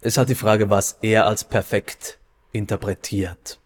[0.00, 2.18] Ist halt die Frage, was er als perfekt
[2.52, 3.58] interpretiert.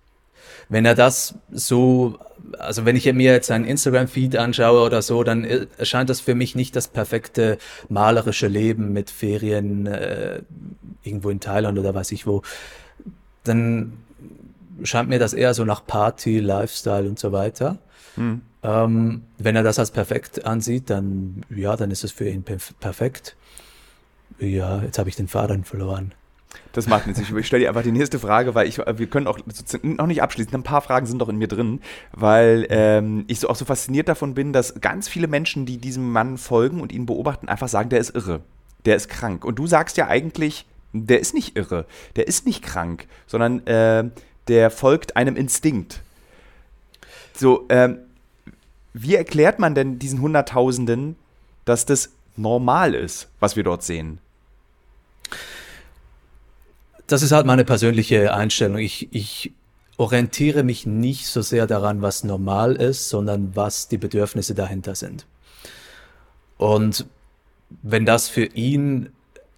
[0.69, 2.19] Wenn er das so,
[2.59, 6.55] also wenn ich mir jetzt einen Instagram-Feed anschaue oder so, dann erscheint das für mich
[6.55, 7.59] nicht das perfekte
[7.89, 10.43] malerische Leben mit Ferien äh,
[11.03, 12.43] irgendwo in Thailand oder weiß ich wo.
[13.45, 13.93] Dann
[14.83, 17.79] scheint mir das eher so nach Party, Lifestyle und so weiter.
[18.17, 18.41] Hm.
[18.63, 23.37] Ähm, wenn er das als perfekt ansieht, dann ja, dann ist es für ihn perfekt.
[24.39, 26.13] Ja, jetzt habe ich den Faden verloren.
[26.73, 27.21] Das macht nichts.
[27.21, 29.39] Ich stelle dir einfach die nächste Frage, weil ich, wir können auch
[29.83, 30.55] noch nicht abschließen.
[30.55, 31.81] Ein paar Fragen sind doch in mir drin,
[32.13, 36.11] weil ähm, ich so auch so fasziniert davon bin, dass ganz viele Menschen, die diesem
[36.11, 38.41] Mann folgen und ihn beobachten, einfach sagen, der ist irre,
[38.85, 39.45] der ist krank.
[39.45, 41.87] Und du sagst ja eigentlich, der ist nicht irre,
[42.17, 44.11] der ist nicht krank, sondern äh,
[44.49, 46.03] der folgt einem Instinkt.
[47.35, 47.99] So, ähm,
[48.93, 51.17] wie erklärt man denn diesen Hunderttausenden,
[51.65, 54.19] dass das normal ist, was wir dort sehen?
[57.07, 58.79] Das ist halt meine persönliche Einstellung.
[58.79, 59.53] Ich, ich
[59.97, 65.27] orientiere mich nicht so sehr daran, was normal ist, sondern was die Bedürfnisse dahinter sind.
[66.57, 67.07] Und
[67.83, 69.11] wenn das für ihn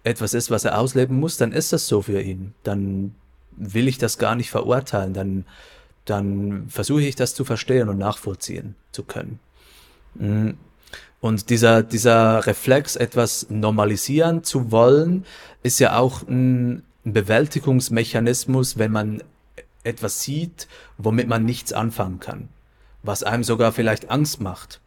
[0.03, 2.53] etwas ist, was er ausleben muss, dann ist das so für ihn.
[2.63, 3.15] Dann
[3.51, 5.13] will ich das gar nicht verurteilen.
[5.13, 5.45] Dann,
[6.05, 9.39] dann versuche ich das zu verstehen und nachvollziehen zu können.
[11.19, 15.25] Und dieser, dieser Reflex, etwas normalisieren zu wollen,
[15.63, 19.23] ist ja auch ein, Bewältigungsmechanismus, wenn man
[19.83, 22.49] etwas sieht, womit man nichts anfangen kann,
[23.03, 24.81] was einem sogar vielleicht Angst macht,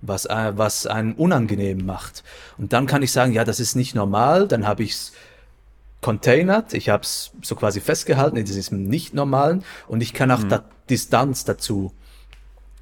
[0.00, 2.24] was, äh, was einen unangenehm macht.
[2.58, 5.12] Und dann kann ich sagen, ja, das ist nicht normal, dann habe ich es
[6.00, 10.48] containert, ich habe es so quasi festgehalten in diesem Nicht-Normalen und ich kann auch mhm.
[10.48, 11.92] da Distanz dazu,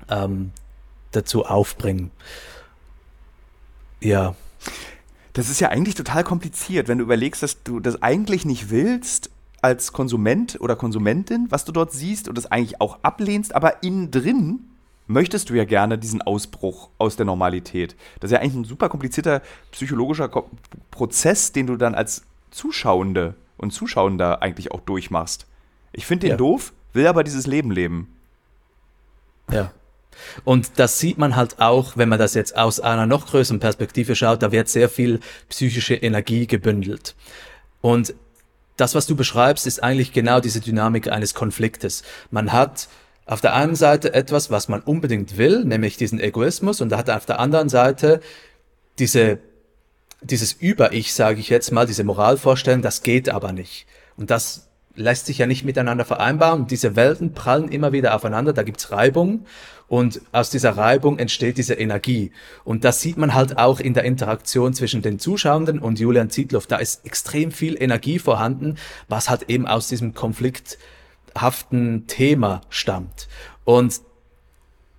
[0.08, 0.50] ähm,
[1.12, 2.10] dazu aufbringen.
[4.02, 4.34] Ja.
[5.32, 9.30] Das ist ja eigentlich total kompliziert, wenn du überlegst, dass du das eigentlich nicht willst
[9.62, 14.10] als Konsument oder Konsumentin, was du dort siehst und das eigentlich auch ablehnst, aber innen
[14.10, 14.68] drin
[15.06, 17.96] möchtest du ja gerne diesen Ausbruch aus der Normalität.
[18.20, 19.40] Das ist ja eigentlich ein super komplizierter
[19.70, 20.50] psychologischer Ko
[20.90, 25.46] Prozess, den du dann als Zuschauende und Zuschauender eigentlich auch durchmachst.
[25.92, 26.36] Ich finde den ja.
[26.36, 28.14] doof, will aber dieses Leben leben.
[29.50, 29.72] Ja.
[30.44, 34.14] Und das sieht man halt auch, wenn man das jetzt aus einer noch größeren Perspektive
[34.16, 37.14] schaut, da wird sehr viel psychische Energie gebündelt.
[37.80, 38.14] Und
[38.76, 42.02] das, was du beschreibst, ist eigentlich genau diese Dynamik eines Konfliktes.
[42.30, 42.88] Man hat
[43.26, 47.10] auf der einen Seite etwas, was man unbedingt will, nämlich diesen Egoismus, und da hat
[47.10, 48.20] auf der anderen Seite
[48.98, 49.38] diese,
[50.20, 53.86] dieses Über-Ich, sage ich jetzt mal, diese Moralvorstellung, das geht aber nicht.
[54.16, 56.66] Und das lässt sich ja nicht miteinander vereinbaren.
[56.66, 59.46] Diese Welten prallen immer wieder aufeinander, da gibt's Reibung
[59.88, 62.32] und aus dieser Reibung entsteht diese Energie.
[62.64, 66.62] Und das sieht man halt auch in der Interaktion zwischen den Zuschauenden und Julian Zietlow.
[66.66, 68.76] Da ist extrem viel Energie vorhanden,
[69.08, 73.28] was halt eben aus diesem konflikthaften Thema stammt.
[73.64, 74.00] Und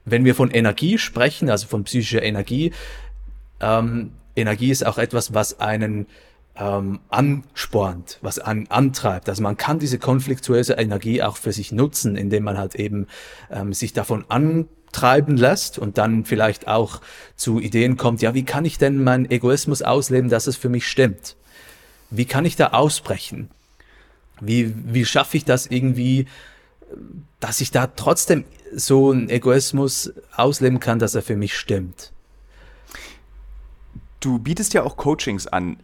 [0.05, 2.71] wenn wir von Energie sprechen, also von psychischer Energie,
[3.61, 6.07] ähm, Energie ist auch etwas, was einen
[6.55, 9.27] ähm, anspornt, was einen antreibt.
[9.27, 13.07] Also man kann diese konfliktuöse Energie auch für sich nutzen, indem man halt eben
[13.49, 17.01] ähm, sich davon antreiben lässt und dann vielleicht auch
[17.35, 20.87] zu Ideen kommt, ja, wie kann ich denn meinen Egoismus ausleben, dass es für mich
[20.87, 21.35] stimmt?
[22.11, 23.49] Wie kann ich da ausbrechen?
[24.39, 26.27] Wie, wie schaffe ich das irgendwie,
[27.39, 28.45] dass ich da trotzdem
[28.75, 32.11] so einen Egoismus ausleben kann, dass er für mich stimmt?
[34.19, 35.77] Du bietest ja auch Coachings an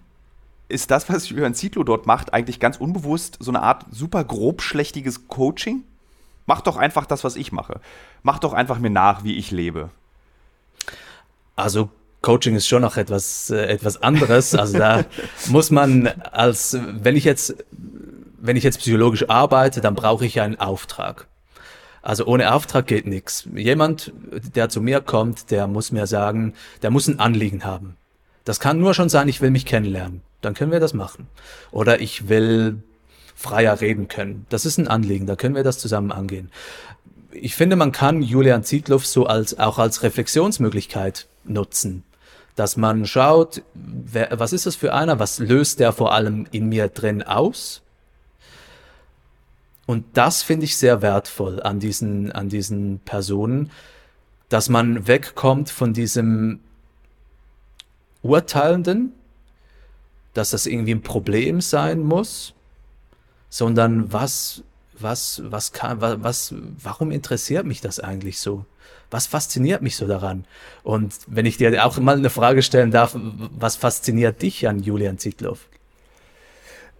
[0.69, 5.27] ist das, was Jürgen Zietlow dort macht, eigentlich ganz unbewusst so eine Art super grobschlächtiges
[5.27, 5.83] Coaching?
[6.45, 7.81] Mach doch einfach das, was ich mache.
[8.23, 9.89] Mach doch einfach mir nach, wie ich lebe.
[11.55, 11.89] Also
[12.21, 14.55] Coaching ist schon noch etwas, äh, etwas anderes.
[14.55, 15.05] Also da
[15.47, 17.55] muss man als, wenn ich jetzt,
[18.39, 21.27] wenn ich jetzt psychologisch arbeite, dann brauche ich einen Auftrag.
[22.01, 23.47] Also ohne Auftrag geht nichts.
[23.53, 24.13] Jemand,
[24.55, 27.97] der zu mir kommt, der muss mir sagen, der muss ein Anliegen haben.
[28.49, 31.27] Das kann nur schon sein, ich will mich kennenlernen dann können wir das machen.
[31.71, 32.81] Oder ich will
[33.35, 34.45] freier reden können.
[34.49, 36.51] Das ist ein Anliegen, da können wir das zusammen angehen.
[37.31, 42.03] Ich finde, man kann Julian Zietlow so als, auch als Reflexionsmöglichkeit nutzen.
[42.55, 46.67] Dass man schaut, wer, was ist das für einer, was löst der vor allem in
[46.67, 47.81] mir drin aus?
[49.85, 53.71] Und das finde ich sehr wertvoll an diesen, an diesen Personen,
[54.49, 56.59] dass man wegkommt von diesem
[58.21, 59.13] Urteilenden,
[60.33, 62.53] dass das irgendwie ein Problem sein muss,
[63.49, 64.63] sondern was,
[64.97, 68.65] was, was kann, was, was, warum interessiert mich das eigentlich so?
[69.11, 70.45] Was fasziniert mich so daran?
[70.83, 75.17] Und wenn ich dir auch mal eine Frage stellen darf, was fasziniert dich an Julian
[75.17, 75.57] Zietlow?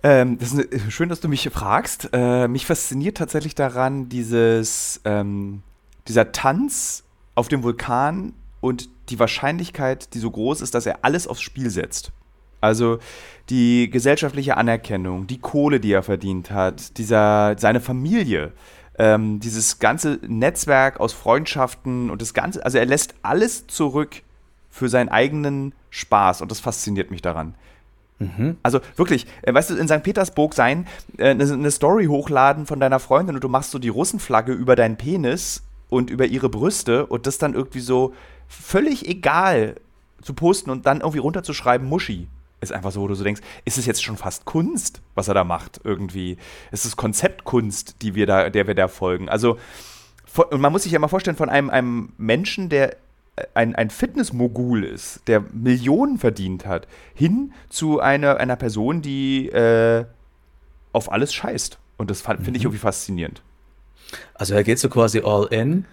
[0.02, 2.10] Ähm, das ist schön, dass du mich fragst.
[2.14, 5.62] Äh, mich fasziniert tatsächlich daran dieses, ähm,
[6.08, 7.04] dieser Tanz
[7.36, 11.70] auf dem Vulkan und die Wahrscheinlichkeit, die so groß ist, dass er alles aufs Spiel
[11.70, 12.12] setzt.
[12.62, 13.00] Also
[13.50, 18.52] die gesellschaftliche Anerkennung, die Kohle, die er verdient hat, dieser, seine Familie,
[18.98, 24.22] ähm, dieses ganze Netzwerk aus Freundschaften und das Ganze, also er lässt alles zurück
[24.70, 27.56] für seinen eigenen Spaß und das fasziniert mich daran.
[28.20, 28.58] Mhm.
[28.62, 30.04] Also wirklich, äh, weißt du, in St.
[30.04, 30.86] Petersburg sein,
[31.18, 34.76] äh, eine, eine Story hochladen von deiner Freundin und du machst so die Russenflagge über
[34.76, 38.14] deinen Penis und über ihre Brüste und das dann irgendwie so
[38.50, 39.76] völlig egal
[40.22, 42.28] zu posten und dann irgendwie runterzuschreiben, Muschi
[42.62, 45.34] ist einfach so, wo du so denkst, ist es jetzt schon fast Kunst, was er
[45.34, 46.38] da macht irgendwie?
[46.72, 49.30] Ist es Konzeptkunst, die wir da, der wir da folgen?
[49.30, 49.58] Also,
[50.52, 52.98] und man muss sich ja mal vorstellen, von einem, einem Menschen, der
[53.54, 60.06] ein, ein Fitnessmogul ist, der Millionen verdient hat, hin zu einer, einer Person, die äh,
[60.92, 61.78] auf alles scheißt.
[61.98, 62.56] Und das finde ich mhm.
[62.56, 63.42] irgendwie faszinierend.
[64.34, 65.86] Also er geht so quasi all in.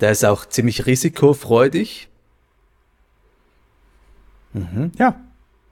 [0.00, 2.08] Der ist auch ziemlich risikofreudig.
[4.52, 4.92] Mhm.
[4.98, 5.20] Ja,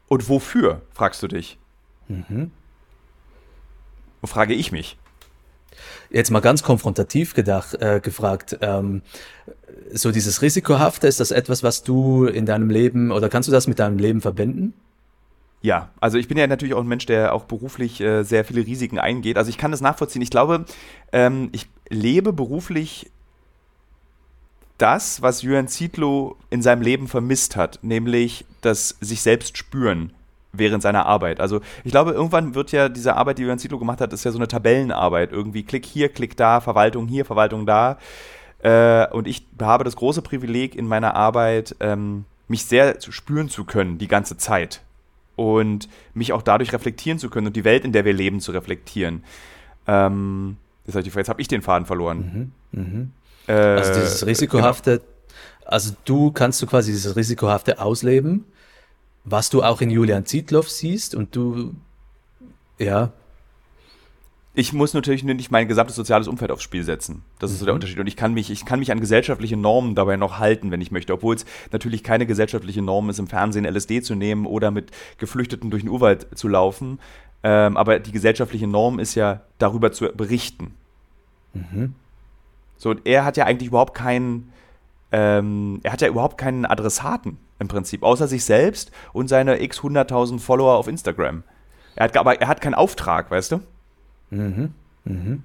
[0.08, 1.58] Und wofür, fragst du dich?
[2.08, 2.50] Mhm.
[4.24, 4.98] Frage ich mich.
[6.10, 9.02] Jetzt mal ganz konfrontativ gedacht, äh, gefragt, ähm,
[9.92, 13.66] so dieses Risikohafte, ist das etwas, was du in deinem Leben oder kannst du das
[13.66, 14.74] mit deinem Leben verbinden?
[15.62, 18.66] Ja, also ich bin ja natürlich auch ein Mensch, der auch beruflich äh, sehr viele
[18.66, 19.36] Risiken eingeht.
[19.36, 20.22] Also ich kann das nachvollziehen.
[20.22, 20.64] Ich glaube,
[21.12, 23.10] ähm, ich lebe beruflich
[24.80, 30.12] das, was Jürgen Zietlow in seinem Leben vermisst hat, nämlich das sich selbst spüren
[30.52, 31.40] während seiner Arbeit.
[31.40, 34.32] Also ich glaube, irgendwann wird ja diese Arbeit, die Jürgen Zietlow gemacht hat, ist ja
[34.32, 35.32] so eine Tabellenarbeit.
[35.32, 37.98] Irgendwie Klick hier, Klick da, Verwaltung hier, Verwaltung da.
[38.62, 43.64] Äh, und ich habe das große Privileg in meiner Arbeit, ähm, mich sehr spüren zu
[43.64, 44.82] können die ganze Zeit
[45.36, 48.52] und mich auch dadurch reflektieren zu können und die Welt, in der wir leben, zu
[48.52, 49.22] reflektieren.
[49.86, 52.52] Ähm, jetzt habe hab ich den Faden verloren.
[52.72, 53.06] Mhm, mh.
[53.50, 55.10] Äh, also dieses risikohafte, genau.
[55.64, 58.44] also du kannst du quasi dieses risikohafte ausleben,
[59.24, 61.74] was du auch in Julian Zietlow siehst und du,
[62.78, 63.12] ja,
[64.52, 67.22] ich muss natürlich nicht mein gesamtes soziales Umfeld aufs Spiel setzen.
[67.38, 67.76] Das ist so der mhm.
[67.76, 68.00] Unterschied.
[68.00, 70.90] Und ich kann mich, ich kann mich an gesellschaftliche Normen dabei noch halten, wenn ich
[70.90, 74.90] möchte, obwohl es natürlich keine gesellschaftliche Norm ist, im Fernsehen LSD zu nehmen oder mit
[75.18, 76.98] Geflüchteten durch den Urwald zu laufen.
[77.44, 80.74] Ähm, aber die gesellschaftliche Norm ist ja, darüber zu berichten.
[81.54, 81.94] Mhm.
[82.80, 84.54] So, und er hat ja eigentlich überhaupt keinen,
[85.12, 89.80] ähm, er hat ja überhaupt keinen Adressaten im Prinzip, außer sich selbst und seine x
[89.80, 91.42] 100.000 Follower auf Instagram.
[91.94, 93.60] Er hat, aber er hat keinen Auftrag, weißt du?
[94.30, 94.72] Mhm.
[95.04, 95.42] Mhm.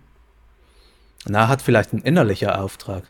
[1.26, 3.04] Na, hat vielleicht einen innerlichen Auftrag.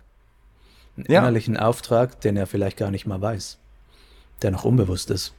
[0.97, 1.19] Einen ja.
[1.19, 3.59] innerlichen Auftrag, den er vielleicht gar nicht mal weiß.
[4.41, 5.36] Der noch unbewusst ist.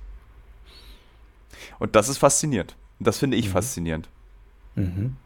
[1.80, 2.76] Und das ist faszinierend.
[3.00, 3.52] Das finde ich mhm.
[3.52, 4.08] faszinierend.
[4.76, 5.16] Mhm.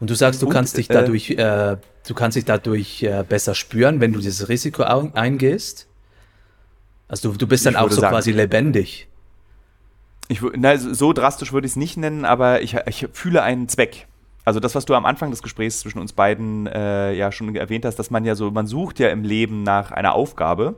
[0.00, 3.24] Und du sagst, du Und, kannst dich äh, dadurch, äh, du kannst dich dadurch äh,
[3.28, 5.86] besser spüren, wenn du dieses Risiko eingehst.
[7.08, 9.08] Also du, du bist dann auch so sagen, quasi lebendig.
[10.28, 14.06] Ich, na, so drastisch würde ich es nicht nennen, aber ich, ich fühle einen Zweck.
[14.44, 17.84] Also das, was du am Anfang des Gesprächs zwischen uns beiden äh, ja schon erwähnt
[17.84, 20.76] hast, dass man ja so, man sucht ja im Leben nach einer Aufgabe.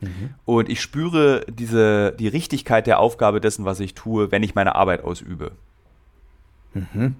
[0.00, 0.34] Mhm.
[0.44, 4.74] Und ich spüre diese, die Richtigkeit der Aufgabe dessen, was ich tue, wenn ich meine
[4.74, 5.52] Arbeit ausübe.
[6.74, 7.16] Mhm.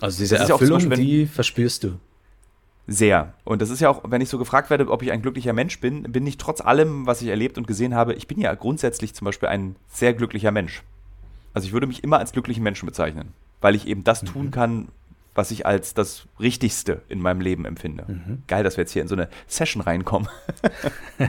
[0.00, 1.98] Also diese Erfüllung, Beispiel, die verspürst du.
[2.86, 3.34] Sehr.
[3.44, 5.78] Und das ist ja auch, wenn ich so gefragt werde, ob ich ein glücklicher Mensch
[5.78, 9.14] bin, bin ich trotz allem, was ich erlebt und gesehen habe, ich bin ja grundsätzlich
[9.14, 10.82] zum Beispiel ein sehr glücklicher Mensch.
[11.52, 14.26] Also ich würde mich immer als glücklichen Menschen bezeichnen, weil ich eben das mhm.
[14.26, 14.88] tun kann,
[15.34, 18.04] was ich als das Richtigste in meinem Leben empfinde.
[18.08, 18.42] Mhm.
[18.46, 20.28] Geil, dass wir jetzt hier in so eine Session reinkommen.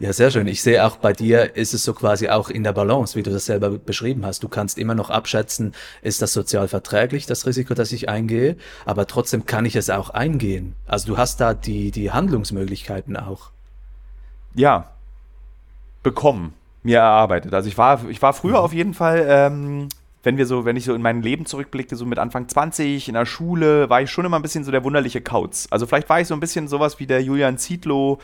[0.00, 0.46] Ja, sehr schön.
[0.46, 3.30] Ich sehe auch bei dir ist es so quasi auch in der Balance, wie du
[3.30, 4.42] das selber beschrieben hast.
[4.42, 9.06] Du kannst immer noch abschätzen, ist das sozial verträglich, das Risiko, das ich eingehe, aber
[9.06, 10.74] trotzdem kann ich es auch eingehen.
[10.86, 13.50] Also du hast da die, die Handlungsmöglichkeiten auch.
[14.54, 14.90] Ja,
[16.02, 17.54] bekommen, mir erarbeitet.
[17.54, 18.64] Also ich war, ich war früher mhm.
[18.64, 19.88] auf jeden Fall ähm,
[20.22, 23.14] wenn wir so, wenn ich so in mein Leben zurückblicke, so mit Anfang 20 in
[23.14, 25.68] der Schule, war ich schon immer ein bisschen so der wunderliche Kauz.
[25.70, 28.18] Also vielleicht war ich so ein bisschen sowas wie der Julian Zietlow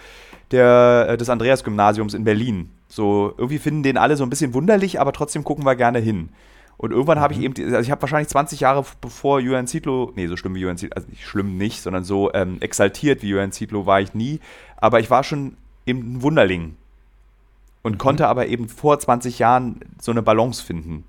[0.50, 2.70] der, äh, des Andreas-Gymnasiums in Berlin.
[2.88, 6.30] So, irgendwie finden den alle so ein bisschen wunderlich, aber trotzdem gucken wir gerne hin.
[6.76, 7.22] Und irgendwann mhm.
[7.22, 10.54] habe ich eben, also ich habe wahrscheinlich 20 Jahre bevor Julian Zietlow, nee, so schlimm
[10.54, 14.00] wie Julian Zietlow, also nicht schlimm nicht, sondern so ähm, exaltiert wie Julian Zietlow war
[14.00, 14.40] ich nie.
[14.76, 16.76] Aber ich war schon eben ein Wunderling.
[17.82, 17.98] Und mhm.
[17.98, 21.04] konnte aber eben vor 20 Jahren so eine Balance finden.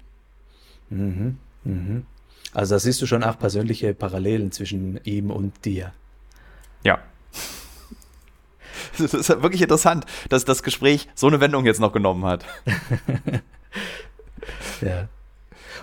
[0.89, 1.37] Mhm.
[1.63, 2.05] Mhm.
[2.53, 5.93] Also da siehst du schon auch persönliche Parallelen zwischen ihm und dir.
[6.83, 6.99] Ja.
[8.97, 12.45] Das ist wirklich interessant, dass das Gespräch so eine Wendung jetzt noch genommen hat.
[14.81, 15.09] ja.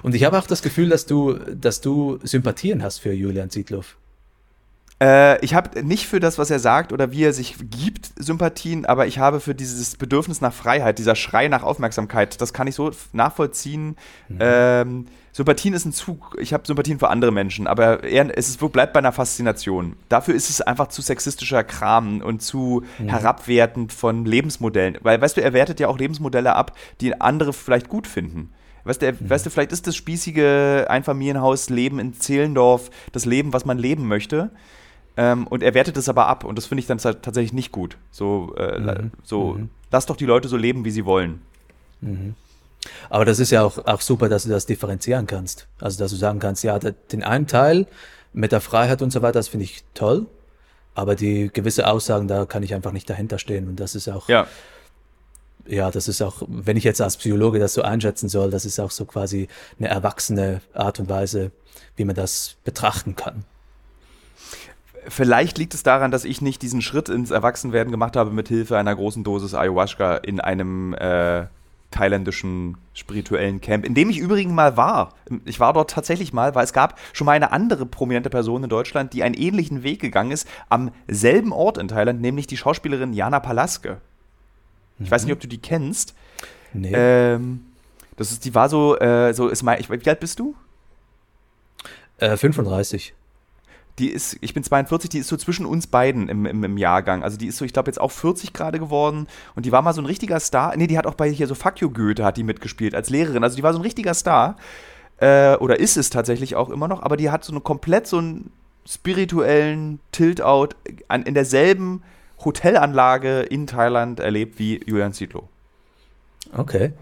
[0.02, 3.84] Und ich habe auch das Gefühl, dass du, dass du Sympathien hast für Julian Zietlow.
[5.02, 8.86] Äh, ich habe nicht für das, was er sagt oder wie er sich gibt, Sympathien,
[8.86, 12.76] aber ich habe für dieses Bedürfnis nach Freiheit, dieser Schrei nach Aufmerksamkeit, das kann ich
[12.76, 13.96] so nachvollziehen.
[14.28, 14.38] Mhm.
[14.38, 16.36] Ähm, Sympathien ist ein Zug.
[16.38, 19.96] Ich habe Sympathien für andere Menschen, aber eher, es ist, bleibt bei einer Faszination.
[20.08, 23.08] Dafür ist es einfach zu sexistischer Kram und zu mhm.
[23.08, 24.98] herabwertend von Lebensmodellen.
[25.00, 28.50] Weil, weißt du, er wertet ja auch Lebensmodelle ab, die andere vielleicht gut finden.
[28.84, 29.30] Weißt du, mhm.
[29.30, 34.50] weißt du, vielleicht ist das spießige Einfamilienhausleben in Zehlendorf das Leben, was man leben möchte.
[35.16, 37.98] Ähm, und er wertet es aber ab und das finde ich dann tatsächlich nicht gut.
[38.10, 39.10] So, äh, mhm.
[39.22, 39.70] so mhm.
[39.90, 41.42] lass doch die Leute so leben, wie sie wollen.
[42.00, 42.34] Mhm.
[43.10, 45.68] Aber das ist ja auch, auch super, dass du das differenzieren kannst.
[45.80, 47.86] Also, dass du sagen kannst, ja, den einen Teil
[48.32, 50.26] mit der Freiheit und so weiter, das finde ich toll.
[50.94, 53.68] Aber die gewisse Aussagen, da kann ich einfach nicht dahinter stehen.
[53.68, 54.46] Und das ist auch, ja.
[55.66, 58.80] ja, das ist auch, wenn ich jetzt als Psychologe das so einschätzen soll, das ist
[58.80, 59.48] auch so quasi
[59.78, 61.52] eine erwachsene Art und Weise,
[61.96, 63.44] wie man das betrachten kann
[65.08, 68.78] Vielleicht liegt es daran, dass ich nicht diesen Schritt ins Erwachsenwerden gemacht habe mit Hilfe
[68.78, 71.46] einer großen Dosis Ayahuasca in einem äh,
[71.90, 75.14] thailändischen spirituellen Camp, in dem ich übrigens mal war.
[75.44, 78.68] Ich war dort tatsächlich mal, weil es gab schon mal eine andere prominente Person in
[78.68, 83.12] Deutschland, die einen ähnlichen Weg gegangen ist, am selben Ort in Thailand, nämlich die Schauspielerin
[83.12, 83.98] Jana Palaske.
[84.98, 85.10] Ich mhm.
[85.10, 86.14] weiß nicht, ob du die kennst.
[86.72, 86.92] Nee.
[86.94, 87.66] Ähm,
[88.16, 90.54] das ist, die war so, äh, so ist mein, ich, wie alt bist du?
[92.18, 93.14] Äh, 35
[93.98, 97.22] die ist, ich bin 42, die ist so zwischen uns beiden im, im, im Jahrgang.
[97.22, 99.26] Also die ist so, ich glaube, jetzt auch 40 gerade geworden.
[99.54, 100.74] Und die war mal so ein richtiger Star.
[100.76, 103.44] Nee, die hat auch bei hier so Fuck you Goethe hat die mitgespielt als Lehrerin.
[103.44, 104.56] Also die war so ein richtiger Star.
[105.18, 107.02] Äh, oder ist es tatsächlich auch immer noch.
[107.02, 108.50] Aber die hat so eine komplett so einen
[108.86, 110.74] spirituellen Tilt-Out
[111.24, 112.02] in derselben
[112.44, 115.48] Hotelanlage in Thailand erlebt wie Julian Zietlow.
[116.56, 116.92] Okay.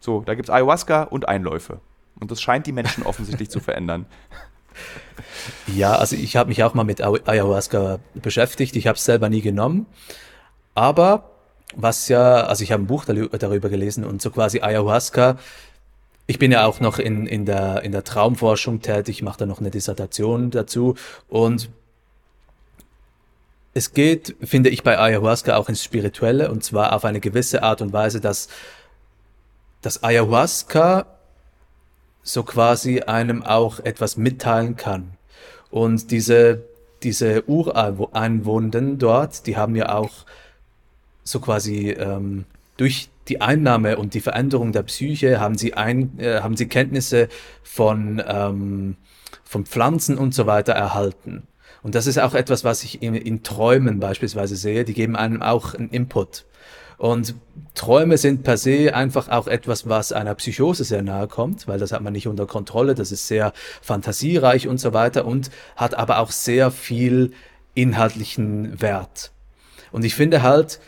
[0.00, 1.78] So, da gibt es Ayahuasca und Einläufe.
[2.18, 4.06] Und das scheint die Menschen offensichtlich zu verändern.
[5.66, 8.76] Ja, also ich habe mich auch mal mit Ayahuasca beschäftigt.
[8.76, 9.86] Ich habe es selber nie genommen.
[10.74, 11.30] Aber
[11.76, 15.38] was ja, also ich habe ein Buch darüber gelesen und so quasi Ayahuasca.
[16.26, 19.60] Ich bin ja auch noch in, in, der, in der Traumforschung tätig, mache da noch
[19.60, 20.94] eine Dissertation dazu.
[21.28, 21.68] Und
[23.74, 27.82] es geht, finde ich, bei Ayahuasca auch ins Spirituelle und zwar auf eine gewisse Art
[27.82, 28.48] und Weise, dass
[29.82, 31.06] das Ayahuasca
[32.24, 35.12] so quasi einem auch etwas mitteilen kann.
[35.70, 36.64] Und diese,
[37.02, 40.24] diese Ureinwohner dort, die haben ja auch
[41.22, 42.44] so quasi ähm,
[42.76, 47.28] durch die Einnahme und die Veränderung der Psyche haben sie, ein, äh, haben sie Kenntnisse
[47.62, 48.96] von, ähm,
[49.44, 51.46] von Pflanzen und so weiter erhalten.
[51.82, 54.84] Und das ist auch etwas, was ich in, in Träumen beispielsweise sehe.
[54.84, 56.46] Die geben einem auch einen Input.
[56.96, 57.34] Und
[57.74, 61.92] Träume sind per se einfach auch etwas, was einer Psychose sehr nahe kommt, weil das
[61.92, 66.18] hat man nicht unter Kontrolle, das ist sehr fantasiereich und so weiter und hat aber
[66.18, 67.32] auch sehr viel
[67.74, 69.32] inhaltlichen Wert.
[69.90, 70.80] Und ich finde halt,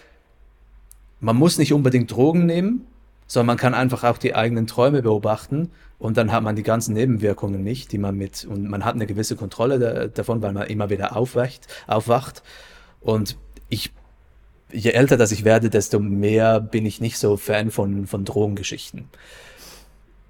[1.21, 2.87] man muss nicht unbedingt Drogen nehmen,
[3.27, 6.95] sondern man kann einfach auch die eigenen Träume beobachten und dann hat man die ganzen
[6.95, 10.69] Nebenwirkungen nicht, die man mit, und man hat eine gewisse Kontrolle da, davon, weil man
[10.69, 12.43] immer wieder aufwacht, aufwacht.
[13.01, 13.37] Und
[13.69, 13.93] ich
[14.73, 19.09] je älter dass ich werde, desto mehr bin ich nicht so Fan von, von Drogengeschichten.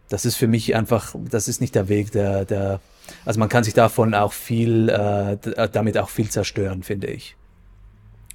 [0.09, 2.81] Das ist für mich einfach, das ist nicht der Weg, der, der,
[3.25, 7.37] also man kann sich davon auch viel, äh, damit auch viel zerstören, finde ich.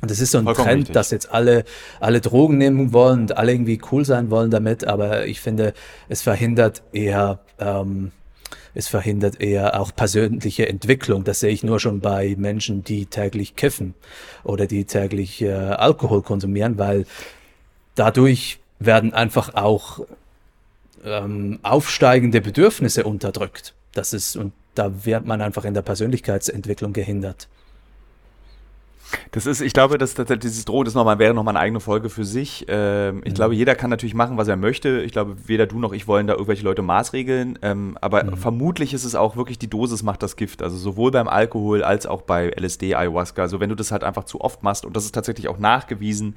[0.01, 0.93] Und es ist so ein Vollkommen Trend, richtig.
[0.93, 1.63] dass jetzt alle,
[1.99, 5.73] alle Drogen nehmen wollen und alle irgendwie cool sein wollen damit, aber ich finde,
[6.09, 8.11] es verhindert eher ähm,
[8.73, 11.23] es verhindert eher auch persönliche Entwicklung.
[11.23, 13.93] Das sehe ich nur schon bei Menschen, die täglich kiffen
[14.43, 17.05] oder die täglich äh, Alkohol konsumieren, weil
[17.95, 19.99] dadurch werden einfach auch
[21.03, 23.73] ähm, aufsteigende Bedürfnisse unterdrückt.
[23.93, 27.47] Das ist, und da wird man einfach in der Persönlichkeitsentwicklung gehindert.
[29.31, 31.79] Das ist, ich glaube, dass, dass dieses Drohen ist noch mal, wäre nochmal eine eigene
[31.79, 32.65] Folge für sich.
[32.67, 33.35] Ähm, ich mhm.
[33.35, 35.01] glaube, jeder kann natürlich machen, was er möchte.
[35.01, 37.59] Ich glaube, weder du noch ich wollen da irgendwelche Leute maßregeln.
[37.61, 38.37] Ähm, aber mhm.
[38.37, 40.61] vermutlich ist es auch wirklich, die Dosis macht das Gift.
[40.61, 43.41] Also sowohl beim Alkohol als auch bei LSD, Ayahuasca.
[43.41, 46.35] Also wenn du das halt einfach zu oft machst, und das ist tatsächlich auch nachgewiesen,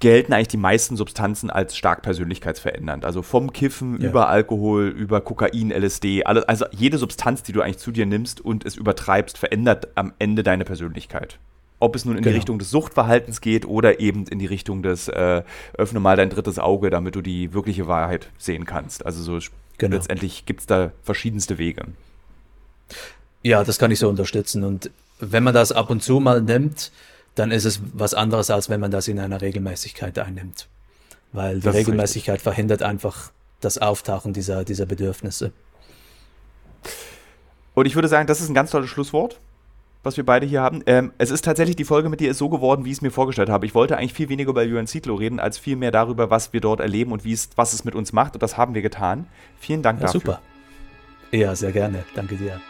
[0.00, 3.04] gelten eigentlich die meisten Substanzen als stark persönlichkeitsverändernd.
[3.04, 4.08] Also vom Kiffen ja.
[4.08, 8.40] über Alkohol, über Kokain, LSD, alles, also jede Substanz, die du eigentlich zu dir nimmst
[8.40, 11.38] und es übertreibst, verändert am Ende deine Persönlichkeit.
[11.78, 12.32] Ob es nun in genau.
[12.32, 15.42] die Richtung des Suchtverhaltens geht oder eben in die Richtung des äh,
[15.76, 19.04] öffne mal dein drittes Auge, damit du die wirkliche Wahrheit sehen kannst.
[19.04, 19.96] Also so genau.
[19.96, 21.84] letztendlich gibt es da verschiedenste Wege.
[23.42, 24.64] Ja, das kann ich so unterstützen.
[24.64, 24.90] Und
[25.20, 26.90] wenn man das ab und zu mal nimmt,
[27.36, 30.68] dann ist es was anderes, als wenn man das in einer Regelmäßigkeit einnimmt.
[31.32, 33.30] Weil die das Regelmäßigkeit verhindert einfach
[33.60, 35.52] das Auftauchen dieser, dieser Bedürfnisse.
[37.74, 39.38] Und ich würde sagen, das ist ein ganz tolles Schlusswort
[40.06, 40.82] was wir beide hier haben.
[40.86, 43.10] Ähm, es ist tatsächlich, die Folge mit dir ist so geworden, wie ich es mir
[43.10, 43.66] vorgestellt habe.
[43.66, 46.60] Ich wollte eigentlich viel weniger über Julian Zietlow reden, als viel mehr darüber, was wir
[46.60, 48.34] dort erleben und wie es, was es mit uns macht.
[48.34, 49.26] Und das haben wir getan.
[49.58, 50.20] Vielen Dank ja, dafür.
[50.20, 50.40] Super.
[51.32, 52.04] Ja, sehr gerne.
[52.14, 52.60] Danke dir.